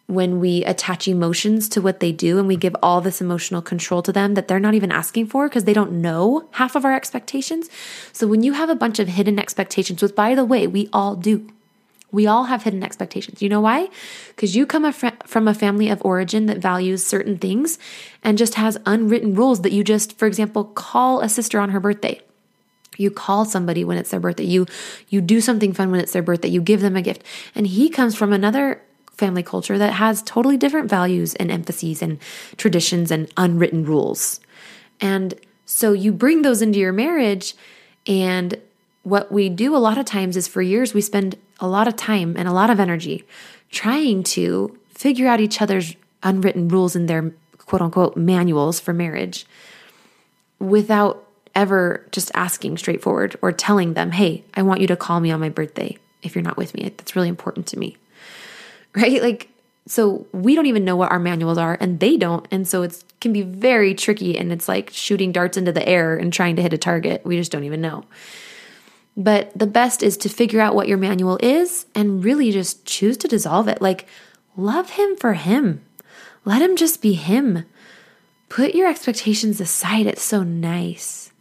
When 0.07 0.39
we 0.39 0.65
attach 0.65 1.07
emotions 1.07 1.69
to 1.69 1.81
what 1.81 1.99
they 1.99 2.11
do 2.11 2.37
and 2.37 2.47
we 2.47 2.57
give 2.57 2.75
all 2.83 2.99
this 2.99 3.21
emotional 3.21 3.61
control 3.61 4.01
to 4.03 4.11
them 4.11 4.33
that 4.33 4.47
they're 4.47 4.59
not 4.59 4.73
even 4.73 4.91
asking 4.91 5.27
for 5.27 5.47
because 5.47 5.63
they 5.63 5.73
don't 5.73 5.93
know 5.93 6.47
half 6.51 6.75
of 6.75 6.83
our 6.83 6.93
expectations. 6.93 7.69
So 8.11 8.27
when 8.27 8.43
you 8.43 8.53
have 8.53 8.69
a 8.69 8.75
bunch 8.75 8.99
of 8.99 9.07
hidden 9.07 9.39
expectations, 9.39 10.01
which 10.01 10.13
by 10.13 10.35
the 10.35 10.45
way, 10.45 10.67
we 10.67 10.89
all 10.91 11.15
do, 11.15 11.49
we 12.13 12.27
all 12.27 12.43
have 12.43 12.63
hidden 12.63 12.83
expectations. 12.83 13.41
You 13.41 13.49
know 13.49 13.61
why? 13.61 13.89
Because 14.29 14.55
you 14.55 14.65
come 14.65 14.91
from 14.93 15.47
a 15.47 15.53
family 15.53 15.89
of 15.89 16.01
origin 16.05 16.45
that 16.45 16.59
values 16.59 17.03
certain 17.03 17.37
things 17.37 17.79
and 18.23 18.37
just 18.37 18.53
has 18.53 18.77
unwritten 18.85 19.33
rules 19.33 19.61
that 19.61 19.71
you 19.71 19.83
just, 19.83 20.17
for 20.19 20.27
example, 20.27 20.65
call 20.65 21.21
a 21.21 21.27
sister 21.27 21.59
on 21.59 21.71
her 21.71 21.79
birthday. 21.79 22.21
You 22.97 23.09
call 23.09 23.45
somebody 23.45 23.83
when 23.83 23.97
it's 23.97 24.11
their 24.11 24.19
birthday. 24.19 24.43
You 24.43 24.67
you 25.09 25.21
do 25.21 25.41
something 25.41 25.73
fun 25.73 25.89
when 25.89 25.99
it's 25.99 26.13
their 26.13 26.21
birthday. 26.21 26.49
You 26.49 26.61
give 26.61 26.81
them 26.81 26.95
a 26.95 27.01
gift. 27.01 27.23
And 27.55 27.65
he 27.65 27.89
comes 27.89 28.15
from 28.15 28.31
another 28.31 28.81
family 29.13 29.43
culture 29.43 29.77
that 29.77 29.93
has 29.93 30.21
totally 30.23 30.57
different 30.57 30.89
values 30.89 31.35
and 31.35 31.51
emphases 31.51 32.01
and 32.01 32.19
traditions 32.57 33.11
and 33.11 33.31
unwritten 33.37 33.85
rules. 33.85 34.39
And 34.99 35.33
so 35.65 35.93
you 35.93 36.11
bring 36.11 36.41
those 36.41 36.61
into 36.61 36.79
your 36.79 36.93
marriage 36.93 37.55
and 38.07 38.59
what 39.03 39.31
we 39.31 39.49
do 39.49 39.75
a 39.75 39.77
lot 39.77 39.97
of 39.97 40.05
times 40.05 40.37
is 40.37 40.47
for 40.47 40.61
years 40.61 40.93
we 40.93 41.01
spend 41.01 41.37
a 41.59 41.67
lot 41.67 41.87
of 41.87 41.95
time 41.95 42.35
and 42.37 42.47
a 42.47 42.53
lot 42.53 42.69
of 42.69 42.79
energy 42.79 43.23
trying 43.69 44.23
to 44.23 44.77
figure 44.89 45.27
out 45.27 45.41
each 45.41 45.61
other's 45.61 45.95
unwritten 46.21 46.67
rules 46.67 46.95
in 46.95 47.05
their 47.05 47.31
quote 47.57 47.81
unquote 47.81 48.15
manuals 48.15 48.79
for 48.79 48.93
marriage 48.93 49.45
without 50.59 51.27
ever 51.55 52.07
just 52.11 52.31
asking 52.33 52.77
straightforward 52.77 53.37
or 53.41 53.51
telling 53.51 53.93
them, 53.93 54.11
hey, 54.11 54.43
I 54.53 54.61
want 54.63 54.81
you 54.81 54.87
to 54.87 54.95
call 54.95 55.19
me 55.19 55.31
on 55.31 55.39
my 55.39 55.49
birthday 55.49 55.97
if 56.21 56.35
you're 56.35 56.43
not 56.43 56.57
with 56.57 56.73
me. 56.73 56.93
That's 56.97 57.15
really 57.15 57.29
important 57.29 57.67
to 57.67 57.79
me. 57.79 57.97
Right? 58.95 59.21
Like, 59.23 59.49
so 59.87 60.27
we 60.31 60.55
don't 60.55 60.67
even 60.67 60.85
know 60.85 60.95
what 60.95 61.11
our 61.11 61.19
manuals 61.19 61.57
are 61.57 61.77
and 61.79 61.99
they 61.99 62.15
don't. 62.15 62.47
And 62.51 62.67
so 62.67 62.83
it 62.83 63.03
can 63.19 63.33
be 63.33 63.41
very 63.41 63.93
tricky 63.95 64.37
and 64.37 64.51
it's 64.51 64.67
like 64.67 64.91
shooting 64.91 65.31
darts 65.31 65.57
into 65.57 65.71
the 65.71 65.87
air 65.87 66.15
and 66.15 66.31
trying 66.31 66.55
to 66.57 66.61
hit 66.61 66.73
a 66.73 66.77
target. 66.77 67.25
We 67.25 67.37
just 67.37 67.51
don't 67.51 67.63
even 67.63 67.81
know. 67.81 68.05
But 69.15 69.57
the 69.57 69.67
best 69.67 70.01
is 70.01 70.17
to 70.17 70.29
figure 70.29 70.61
out 70.61 70.75
what 70.75 70.87
your 70.87 70.97
manual 70.97 71.37
is 71.41 71.85
and 71.93 72.23
really 72.23 72.51
just 72.51 72.85
choose 72.85 73.17
to 73.17 73.27
dissolve 73.27 73.67
it. 73.67 73.81
Like, 73.81 74.07
love 74.55 74.91
him 74.91 75.15
for 75.17 75.33
him. 75.33 75.83
Let 76.45 76.61
him 76.61 76.75
just 76.75 77.01
be 77.01 77.13
him. 77.13 77.65
Put 78.49 78.75
your 78.75 78.89
expectations 78.89 79.61
aside. 79.61 80.07
It's 80.07 80.23
so 80.23 80.43
nice. 80.43 81.31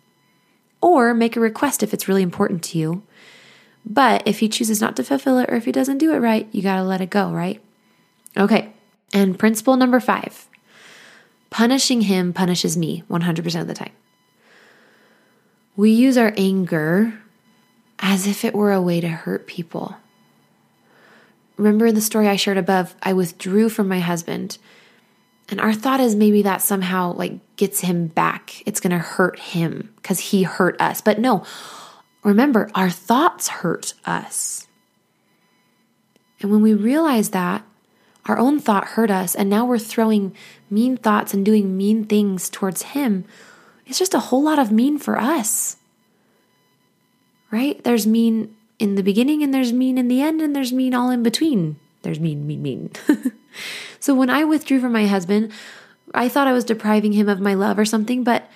Or 0.80 1.14
make 1.14 1.36
a 1.36 1.40
request 1.40 1.82
if 1.82 1.94
it's 1.94 2.08
really 2.08 2.22
important 2.22 2.62
to 2.64 2.78
you. 2.78 3.02
But 3.84 4.22
if 4.26 4.38
he 4.38 4.48
chooses 4.48 4.80
not 4.80 4.96
to 4.96 5.04
fulfill 5.04 5.38
it 5.38 5.50
or 5.50 5.56
if 5.56 5.64
he 5.64 5.72
doesn't 5.72 5.98
do 5.98 6.12
it 6.12 6.18
right, 6.18 6.48
you 6.52 6.62
got 6.62 6.76
to 6.76 6.84
let 6.84 7.00
it 7.00 7.10
go, 7.10 7.30
right? 7.30 7.60
Okay. 8.36 8.72
And 9.12 9.38
principle 9.38 9.76
number 9.76 10.00
five 10.00 10.48
punishing 11.50 12.00
him 12.00 12.32
punishes 12.32 12.78
me 12.78 13.04
100% 13.10 13.60
of 13.60 13.66
the 13.66 13.74
time. 13.74 13.92
We 15.76 15.90
use 15.90 16.16
our 16.16 16.32
anger 16.36 17.12
as 17.98 18.26
if 18.26 18.44
it 18.44 18.54
were 18.54 18.72
a 18.72 18.80
way 18.80 19.02
to 19.02 19.08
hurt 19.08 19.46
people. 19.46 19.96
Remember 21.58 21.86
in 21.86 21.94
the 21.94 22.00
story 22.00 22.26
I 22.26 22.36
shared 22.36 22.56
above, 22.56 22.94
I 23.02 23.12
withdrew 23.12 23.68
from 23.68 23.86
my 23.86 24.00
husband. 24.00 24.56
And 25.50 25.60
our 25.60 25.74
thought 25.74 26.00
is 26.00 26.16
maybe 26.16 26.42
that 26.42 26.62
somehow 26.62 27.12
like 27.12 27.38
gets 27.56 27.80
him 27.80 28.06
back. 28.06 28.62
It's 28.66 28.80
going 28.80 28.92
to 28.92 28.98
hurt 28.98 29.38
him 29.38 29.94
cuz 30.02 30.18
he 30.18 30.44
hurt 30.44 30.80
us. 30.80 31.00
But 31.00 31.18
no. 31.18 31.44
Remember, 32.22 32.70
our 32.74 32.90
thoughts 32.90 33.48
hurt 33.48 33.94
us. 34.04 34.66
And 36.40 36.50
when 36.50 36.62
we 36.62 36.74
realize 36.74 37.30
that, 37.30 37.64
our 38.26 38.38
own 38.38 38.60
thought 38.60 38.88
hurt 38.88 39.10
us, 39.10 39.34
and 39.34 39.50
now 39.50 39.64
we're 39.64 39.78
throwing 39.78 40.34
mean 40.70 40.96
thoughts 40.96 41.34
and 41.34 41.44
doing 41.44 41.76
mean 41.76 42.04
things 42.04 42.48
towards 42.48 42.82
him, 42.82 43.24
it's 43.86 43.98
just 43.98 44.14
a 44.14 44.20
whole 44.20 44.44
lot 44.44 44.60
of 44.60 44.70
mean 44.70 44.98
for 44.98 45.18
us 45.18 45.76
right? 47.52 47.84
There's 47.84 48.06
mean 48.06 48.56
in 48.80 48.96
the 48.96 49.02
beginning 49.04 49.44
and 49.44 49.54
there's 49.54 49.72
mean 49.72 49.98
in 49.98 50.08
the 50.08 50.20
end 50.20 50.40
and 50.40 50.56
there's 50.56 50.72
mean 50.72 50.94
all 50.94 51.10
in 51.10 51.22
between. 51.22 51.76
There's 52.00 52.18
mean, 52.18 52.48
mean, 52.48 52.62
mean. 52.62 52.90
so 54.00 54.12
when 54.12 54.30
I 54.30 54.42
withdrew 54.42 54.80
from 54.80 54.92
my 54.92 55.06
husband, 55.06 55.52
I 56.12 56.28
thought 56.28 56.48
I 56.48 56.52
was 56.52 56.64
depriving 56.64 57.12
him 57.12 57.28
of 57.28 57.38
my 57.38 57.54
love 57.54 57.78
or 57.78 57.84
something, 57.84 58.24
but 58.24 58.50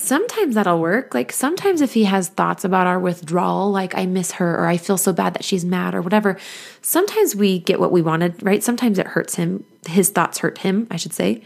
sometimes 0.00 0.54
that'll 0.54 0.80
work. 0.80 1.14
Like 1.14 1.30
sometimes 1.30 1.80
if 1.80 1.92
he 1.92 2.04
has 2.04 2.28
thoughts 2.28 2.64
about 2.64 2.86
our 2.86 2.98
withdrawal, 2.98 3.70
like 3.70 3.96
I 3.96 4.06
miss 4.06 4.32
her 4.32 4.58
or 4.58 4.66
I 4.66 4.76
feel 4.76 4.96
so 4.96 5.12
bad 5.12 5.34
that 5.34 5.44
she's 5.44 5.64
mad 5.64 5.94
or 5.94 6.02
whatever, 6.02 6.38
sometimes 6.82 7.36
we 7.36 7.58
get 7.58 7.78
what 7.78 7.92
we 7.92 8.02
wanted, 8.02 8.42
right? 8.42 8.62
Sometimes 8.62 8.98
it 8.98 9.08
hurts 9.08 9.34
him. 9.34 9.64
His 9.86 10.08
thoughts 10.08 10.38
hurt 10.38 10.58
him, 10.58 10.86
I 10.90 10.96
should 10.96 11.12
say. 11.12 11.42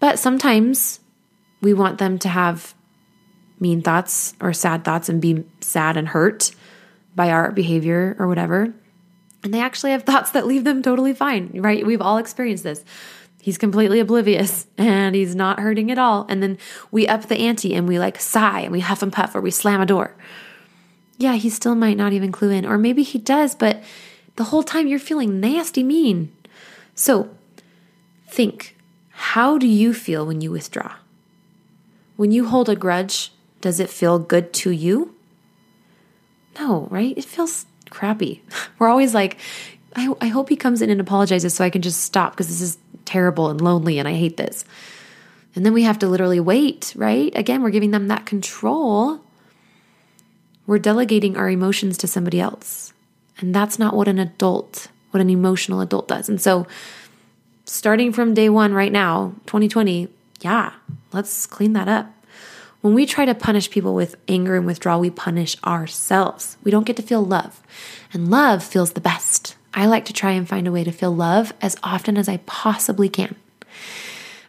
But 0.00 0.18
sometimes 0.18 1.00
we 1.60 1.74
want 1.74 1.98
them 1.98 2.18
to 2.20 2.28
have 2.28 2.74
mean 3.60 3.82
thoughts 3.82 4.34
or 4.40 4.52
sad 4.52 4.84
thoughts 4.84 5.08
and 5.08 5.20
be 5.20 5.44
sad 5.60 5.96
and 5.96 6.08
hurt 6.08 6.52
by 7.14 7.30
our 7.30 7.50
behavior 7.52 8.16
or 8.18 8.28
whatever. 8.28 8.72
And 9.42 9.52
they 9.52 9.60
actually 9.60 9.90
have 9.90 10.02
thoughts 10.04 10.30
that 10.30 10.46
leave 10.46 10.64
them 10.64 10.82
totally 10.82 11.12
fine, 11.12 11.50
right? 11.54 11.84
We've 11.84 12.02
all 12.02 12.18
experienced 12.18 12.64
this. 12.64 12.84
He's 13.48 13.56
completely 13.56 13.98
oblivious 13.98 14.66
and 14.76 15.14
he's 15.14 15.34
not 15.34 15.58
hurting 15.58 15.90
at 15.90 15.96
all. 15.96 16.26
And 16.28 16.42
then 16.42 16.58
we 16.90 17.08
up 17.08 17.28
the 17.28 17.38
ante 17.38 17.74
and 17.74 17.88
we 17.88 17.98
like 17.98 18.20
sigh 18.20 18.60
and 18.60 18.70
we 18.70 18.80
huff 18.80 19.02
and 19.02 19.10
puff 19.10 19.34
or 19.34 19.40
we 19.40 19.50
slam 19.50 19.80
a 19.80 19.86
door. 19.86 20.14
Yeah, 21.16 21.32
he 21.32 21.48
still 21.48 21.74
might 21.74 21.96
not 21.96 22.12
even 22.12 22.30
clue 22.30 22.50
in. 22.50 22.66
Or 22.66 22.76
maybe 22.76 23.02
he 23.02 23.18
does, 23.18 23.54
but 23.54 23.82
the 24.36 24.44
whole 24.44 24.62
time 24.62 24.86
you're 24.86 24.98
feeling 24.98 25.40
nasty 25.40 25.82
mean. 25.82 26.30
So 26.94 27.30
think 28.26 28.76
how 29.12 29.56
do 29.56 29.66
you 29.66 29.94
feel 29.94 30.26
when 30.26 30.42
you 30.42 30.50
withdraw? 30.50 30.96
When 32.16 32.30
you 32.30 32.48
hold 32.48 32.68
a 32.68 32.76
grudge, 32.76 33.32
does 33.62 33.80
it 33.80 33.88
feel 33.88 34.18
good 34.18 34.52
to 34.52 34.72
you? 34.72 35.14
No, 36.60 36.86
right? 36.90 37.16
It 37.16 37.24
feels 37.24 37.64
crappy. 37.88 38.42
We're 38.78 38.88
always 38.88 39.14
like, 39.14 39.38
I, 39.96 40.14
I 40.20 40.28
hope 40.28 40.50
he 40.50 40.56
comes 40.56 40.82
in 40.82 40.90
and 40.90 41.00
apologizes 41.00 41.54
so 41.54 41.64
I 41.64 41.70
can 41.70 41.80
just 41.82 42.02
stop 42.02 42.32
because 42.32 42.48
this 42.48 42.60
is 42.60 42.78
terrible 43.08 43.48
and 43.48 43.60
lonely 43.60 43.98
and 43.98 44.06
I 44.06 44.12
hate 44.12 44.36
this. 44.36 44.64
And 45.56 45.64
then 45.64 45.72
we 45.72 45.82
have 45.82 45.98
to 46.00 46.06
literally 46.06 46.40
wait, 46.40 46.92
right? 46.94 47.32
Again, 47.34 47.62
we're 47.62 47.70
giving 47.70 47.90
them 47.90 48.08
that 48.08 48.26
control. 48.26 49.20
We're 50.66 50.78
delegating 50.78 51.36
our 51.36 51.48
emotions 51.48 51.96
to 51.98 52.06
somebody 52.06 52.38
else. 52.38 52.92
And 53.38 53.54
that's 53.54 53.78
not 53.78 53.96
what 53.96 54.08
an 54.08 54.18
adult, 54.18 54.88
what 55.10 55.20
an 55.20 55.30
emotional 55.30 55.80
adult 55.80 56.06
does. 56.06 56.28
And 56.28 56.40
so, 56.40 56.66
starting 57.64 58.12
from 58.12 58.34
day 58.34 58.48
one 58.48 58.74
right 58.74 58.92
now, 58.92 59.34
2020, 59.46 60.08
yeah, 60.40 60.74
let's 61.12 61.46
clean 61.46 61.72
that 61.72 61.88
up. 61.88 62.12
When 62.80 62.94
we 62.94 63.06
try 63.06 63.24
to 63.24 63.34
punish 63.34 63.70
people 63.70 63.94
with 63.94 64.16
anger 64.28 64.54
and 64.54 64.66
withdrawal, 64.66 65.00
we 65.00 65.10
punish 65.10 65.56
ourselves. 65.64 66.56
We 66.62 66.70
don't 66.70 66.86
get 66.86 66.96
to 66.96 67.02
feel 67.02 67.24
love. 67.24 67.60
And 68.12 68.30
love 68.30 68.62
feels 68.62 68.92
the 68.92 69.00
best. 69.00 69.56
I 69.74 69.86
like 69.86 70.06
to 70.06 70.12
try 70.12 70.32
and 70.32 70.48
find 70.48 70.66
a 70.66 70.72
way 70.72 70.84
to 70.84 70.92
feel 70.92 71.14
love 71.14 71.52
as 71.60 71.76
often 71.82 72.16
as 72.16 72.28
I 72.28 72.38
possibly 72.38 73.08
can. 73.08 73.36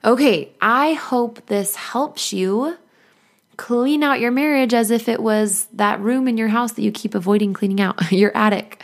Okay, 0.03 0.49
I 0.61 0.93
hope 0.93 1.45
this 1.47 1.75
helps 1.75 2.31
you 2.31 2.77
clean 3.57 4.01
out 4.03 4.21
your 4.21 4.31
marriage 4.31 4.73
as 4.73 4.89
if 4.89 5.09
it 5.09 5.21
was 5.21 5.67
that 5.73 5.99
room 5.99 6.29
in 6.29 6.37
your 6.37 6.47
house 6.47 6.71
that 6.71 6.81
you 6.81 6.91
keep 6.91 7.13
avoiding 7.13 7.53
cleaning 7.53 7.81
out, 7.81 8.11
your 8.11 8.35
attic. 8.35 8.81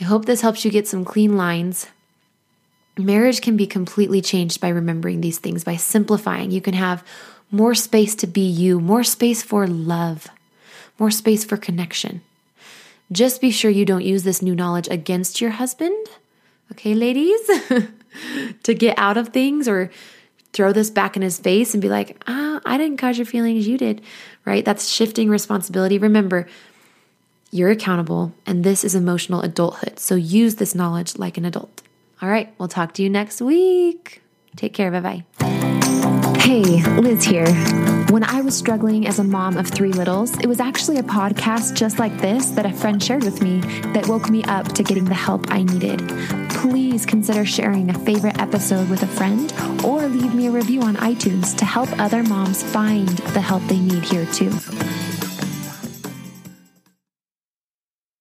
I 0.00 0.04
hope 0.04 0.24
this 0.24 0.40
helps 0.40 0.64
you 0.64 0.70
get 0.70 0.88
some 0.88 1.04
clean 1.04 1.36
lines. 1.36 1.86
Marriage 2.96 3.42
can 3.42 3.56
be 3.56 3.66
completely 3.66 4.22
changed 4.22 4.60
by 4.60 4.68
remembering 4.68 5.20
these 5.20 5.38
things, 5.38 5.64
by 5.64 5.76
simplifying. 5.76 6.50
You 6.50 6.62
can 6.62 6.74
have 6.74 7.04
more 7.50 7.74
space 7.74 8.14
to 8.16 8.26
be 8.26 8.40
you, 8.40 8.80
more 8.80 9.04
space 9.04 9.42
for 9.42 9.66
love, 9.66 10.28
more 10.98 11.10
space 11.10 11.44
for 11.44 11.58
connection. 11.58 12.22
Just 13.12 13.40
be 13.40 13.50
sure 13.50 13.70
you 13.70 13.84
don't 13.84 14.04
use 14.04 14.22
this 14.22 14.40
new 14.40 14.54
knowledge 14.54 14.88
against 14.88 15.40
your 15.40 15.50
husband, 15.50 16.06
okay, 16.72 16.94
ladies, 16.94 17.40
to 18.62 18.74
get 18.74 18.96
out 18.98 19.16
of 19.16 19.28
things 19.28 19.66
or 19.66 19.90
throw 20.52 20.72
this 20.72 20.90
back 20.90 21.16
in 21.16 21.22
his 21.22 21.38
face 21.38 21.74
and 21.74 21.82
be 21.82 21.88
like, 21.88 22.22
ah, 22.26 22.60
I 22.64 22.78
didn't 22.78 22.98
cause 22.98 23.18
your 23.18 23.26
feelings, 23.26 23.66
you 23.66 23.78
did, 23.78 24.00
right? 24.44 24.64
That's 24.64 24.88
shifting 24.88 25.28
responsibility. 25.28 25.98
Remember, 25.98 26.46
you're 27.50 27.70
accountable, 27.70 28.32
and 28.46 28.62
this 28.62 28.84
is 28.84 28.94
emotional 28.94 29.40
adulthood. 29.42 29.98
So 29.98 30.14
use 30.14 30.56
this 30.56 30.74
knowledge 30.74 31.18
like 31.18 31.36
an 31.36 31.44
adult. 31.44 31.82
All 32.22 32.28
right, 32.28 32.52
we'll 32.58 32.68
talk 32.68 32.94
to 32.94 33.02
you 33.02 33.10
next 33.10 33.40
week. 33.40 34.22
Take 34.56 34.74
care. 34.74 34.90
Bye 34.90 35.00
bye. 35.00 36.38
Hey, 36.38 36.84
Liz 37.00 37.24
here. 37.24 37.89
When 38.10 38.24
I 38.24 38.40
was 38.40 38.56
struggling 38.56 39.06
as 39.06 39.20
a 39.20 39.24
mom 39.24 39.56
of 39.56 39.68
three 39.68 39.92
littles, 39.92 40.36
it 40.38 40.48
was 40.48 40.58
actually 40.58 40.98
a 40.98 41.02
podcast 41.04 41.74
just 41.74 42.00
like 42.00 42.20
this 42.20 42.50
that 42.50 42.66
a 42.66 42.72
friend 42.72 43.00
shared 43.00 43.22
with 43.22 43.40
me 43.40 43.60
that 43.92 44.08
woke 44.08 44.28
me 44.28 44.42
up 44.44 44.66
to 44.72 44.82
getting 44.82 45.04
the 45.04 45.14
help 45.14 45.48
I 45.48 45.62
needed. 45.62 46.00
Please 46.50 47.06
consider 47.06 47.44
sharing 47.44 47.88
a 47.88 47.98
favorite 48.00 48.36
episode 48.40 48.90
with 48.90 49.04
a 49.04 49.06
friend 49.06 49.52
or 49.84 50.08
leave 50.08 50.34
me 50.34 50.48
a 50.48 50.50
review 50.50 50.82
on 50.82 50.96
iTunes 50.96 51.56
to 51.58 51.64
help 51.64 51.88
other 52.00 52.24
moms 52.24 52.64
find 52.64 53.08
the 53.08 53.40
help 53.40 53.62
they 53.68 53.78
need 53.78 54.02
here 54.02 54.26
too. 54.26 54.50